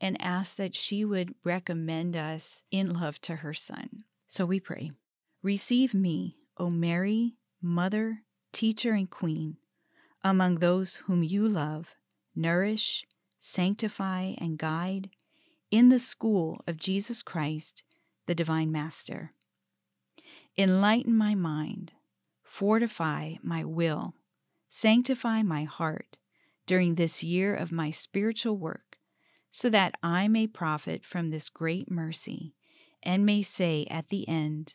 and 0.00 0.20
ask 0.20 0.56
that 0.56 0.74
she 0.74 1.04
would 1.04 1.34
recommend 1.44 2.16
us 2.16 2.62
in 2.70 3.00
love 3.00 3.20
to 3.20 3.36
her 3.36 3.54
son. 3.54 4.04
So 4.26 4.44
we 4.46 4.60
pray 4.60 4.90
Receive 5.42 5.94
me, 5.94 6.36
O 6.56 6.70
Mary, 6.70 7.34
Mother, 7.62 8.22
Teacher, 8.52 8.92
and 8.92 9.08
Queen, 9.08 9.56
among 10.22 10.56
those 10.56 10.96
whom 11.06 11.22
you 11.22 11.48
love 11.48 11.94
nourish, 12.38 13.04
sanctify, 13.38 14.34
and 14.38 14.58
guide 14.58 15.10
in 15.70 15.88
the 15.88 15.98
school 15.98 16.62
of 16.66 16.78
Jesus 16.78 17.22
Christ, 17.22 17.82
the 18.26 18.34
Divine 18.34 18.72
Master. 18.72 19.30
Enlighten 20.56 21.14
my 21.16 21.34
mind, 21.34 21.92
fortify 22.42 23.34
my 23.42 23.64
will, 23.64 24.14
sanctify 24.70 25.42
my 25.42 25.64
heart 25.64 26.18
during 26.66 26.94
this 26.94 27.22
year 27.22 27.54
of 27.54 27.72
my 27.72 27.90
spiritual 27.90 28.56
work, 28.56 28.98
so 29.50 29.68
that 29.70 29.94
I 30.02 30.28
may 30.28 30.46
profit 30.46 31.04
from 31.04 31.30
this 31.30 31.48
great 31.48 31.90
mercy 31.90 32.54
and 33.02 33.24
may 33.24 33.42
say 33.42 33.86
at 33.90 34.08
the 34.08 34.28
end, 34.28 34.74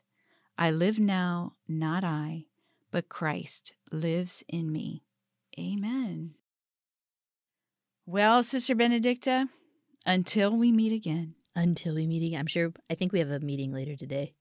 I 0.58 0.72
live 0.72 1.00
now, 1.00 1.54
not 1.68 2.04
I, 2.04 2.46
but 2.92 3.10
Christ 3.10 3.74
lives 3.92 4.44
in 4.48 4.72
me. 4.72 5.04
Amen. 5.60 6.36
Well, 8.06 8.44
Sister 8.44 8.76
Benedicta, 8.76 9.48
until 10.06 10.56
we 10.56 10.72
meet 10.72 10.92
again. 10.94 11.36
Until 11.56 11.96
we 11.96 12.08
meet 12.08 12.26
again. 12.28 12.40
I'm 12.42 12.48
sure, 12.48 12.74
I 12.90 12.96
think 12.96 13.14
we 13.14 13.20
have 13.20 13.32
a 13.32 13.40
meeting 13.40 13.72
later 13.72 13.96
today. 13.96 14.34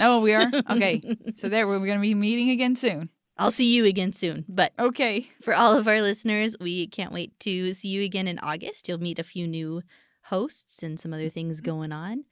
Oh, 0.00 0.20
we 0.20 0.34
are? 0.34 0.50
Okay. 0.70 1.00
So 1.36 1.48
there, 1.48 1.66
we're 1.66 1.78
going 1.78 1.98
to 1.98 2.02
be 2.02 2.14
meeting 2.14 2.50
again 2.50 2.76
soon. 2.76 3.08
I'll 3.38 3.52
see 3.52 3.74
you 3.74 3.84
again 3.84 4.12
soon. 4.12 4.44
But 4.48 4.72
Okay. 4.78 5.28
for 5.42 5.54
all 5.54 5.76
of 5.76 5.86
our 5.88 6.00
listeners, 6.02 6.56
we 6.60 6.86
can't 6.88 7.12
wait 7.12 7.38
to 7.40 7.72
see 7.74 7.88
you 7.88 8.02
again 8.02 8.26
in 8.28 8.38
August. 8.40 8.88
You'll 8.88 8.98
meet 9.00 9.18
a 9.18 9.24
few 9.24 9.46
new 9.46 9.82
hosts 10.24 10.82
and 10.82 10.98
some 10.98 11.12
other 11.12 11.28
things 11.28 11.60
going 11.60 11.92
on. 11.92 12.24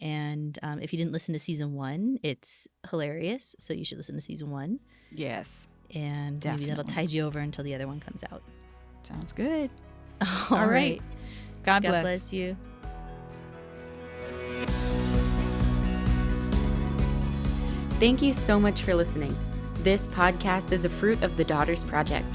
And 0.00 0.58
um, 0.62 0.80
if 0.80 0.92
you 0.92 0.96
didn't 0.96 1.12
listen 1.12 1.32
to 1.34 1.38
season 1.38 1.74
one, 1.74 2.18
it's 2.22 2.66
hilarious. 2.90 3.54
So 3.58 3.74
you 3.74 3.84
should 3.84 3.98
listen 3.98 4.14
to 4.14 4.20
season 4.20 4.50
one. 4.50 4.80
Yes. 5.12 5.68
And 5.94 6.42
maybe 6.44 6.64
that'll 6.66 6.84
tide 6.84 7.10
you 7.10 7.26
over 7.26 7.38
until 7.38 7.64
the 7.64 7.74
other 7.74 7.86
one 7.86 8.00
comes 8.00 8.24
out. 8.32 8.42
Sounds 9.02 9.32
good. 9.32 9.70
All 10.50 10.58
All 10.58 10.66
right. 10.66 11.00
God, 11.64 11.82
God 11.82 11.90
bless. 11.90 12.02
bless 12.02 12.32
you. 12.32 12.56
Thank 18.00 18.22
you 18.22 18.32
so 18.32 18.60
much 18.60 18.82
for 18.82 18.94
listening. 18.94 19.34
This 19.80 20.06
podcast 20.08 20.72
is 20.72 20.84
a 20.84 20.88
fruit 20.88 21.22
of 21.22 21.36
the 21.36 21.44
Daughters 21.44 21.82
Project. 21.84 22.26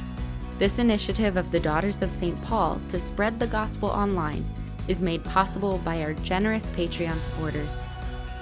This 0.58 0.80
initiative 0.80 1.38
of 1.38 1.52
the 1.52 1.60
Daughters 1.60 2.02
of 2.02 2.12
St. 2.12 2.42
Paul 2.44 2.82
to 2.90 3.00
spread 3.00 3.40
the 3.40 3.48
gospel 3.48 3.90
online 3.90 4.44
is 4.88 5.02
made 5.02 5.24
possible 5.24 5.78
by 5.80 6.02
our 6.02 6.14
generous 6.14 6.66
Patreon 6.72 7.20
supporters. 7.22 7.80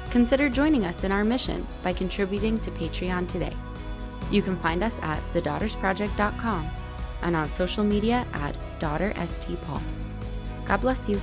Consider 0.09 0.49
joining 0.49 0.85
us 0.85 1.03
in 1.03 1.11
our 1.11 1.23
mission 1.23 1.65
by 1.83 1.91
contributing 1.91 2.59
to 2.59 2.71
Patreon 2.71 3.27
today. 3.27 3.53
You 4.31 4.41
can 4.41 4.55
find 4.57 4.83
us 4.83 4.97
at 5.01 5.21
thedaughtersproject.com 5.33 6.69
and 7.21 7.35
on 7.35 7.49
social 7.49 7.83
media 7.83 8.25
at 8.33 8.55
DaughterSTPaul. 8.79 9.81
God 10.65 10.81
bless 10.81 11.07
you. 11.09 11.21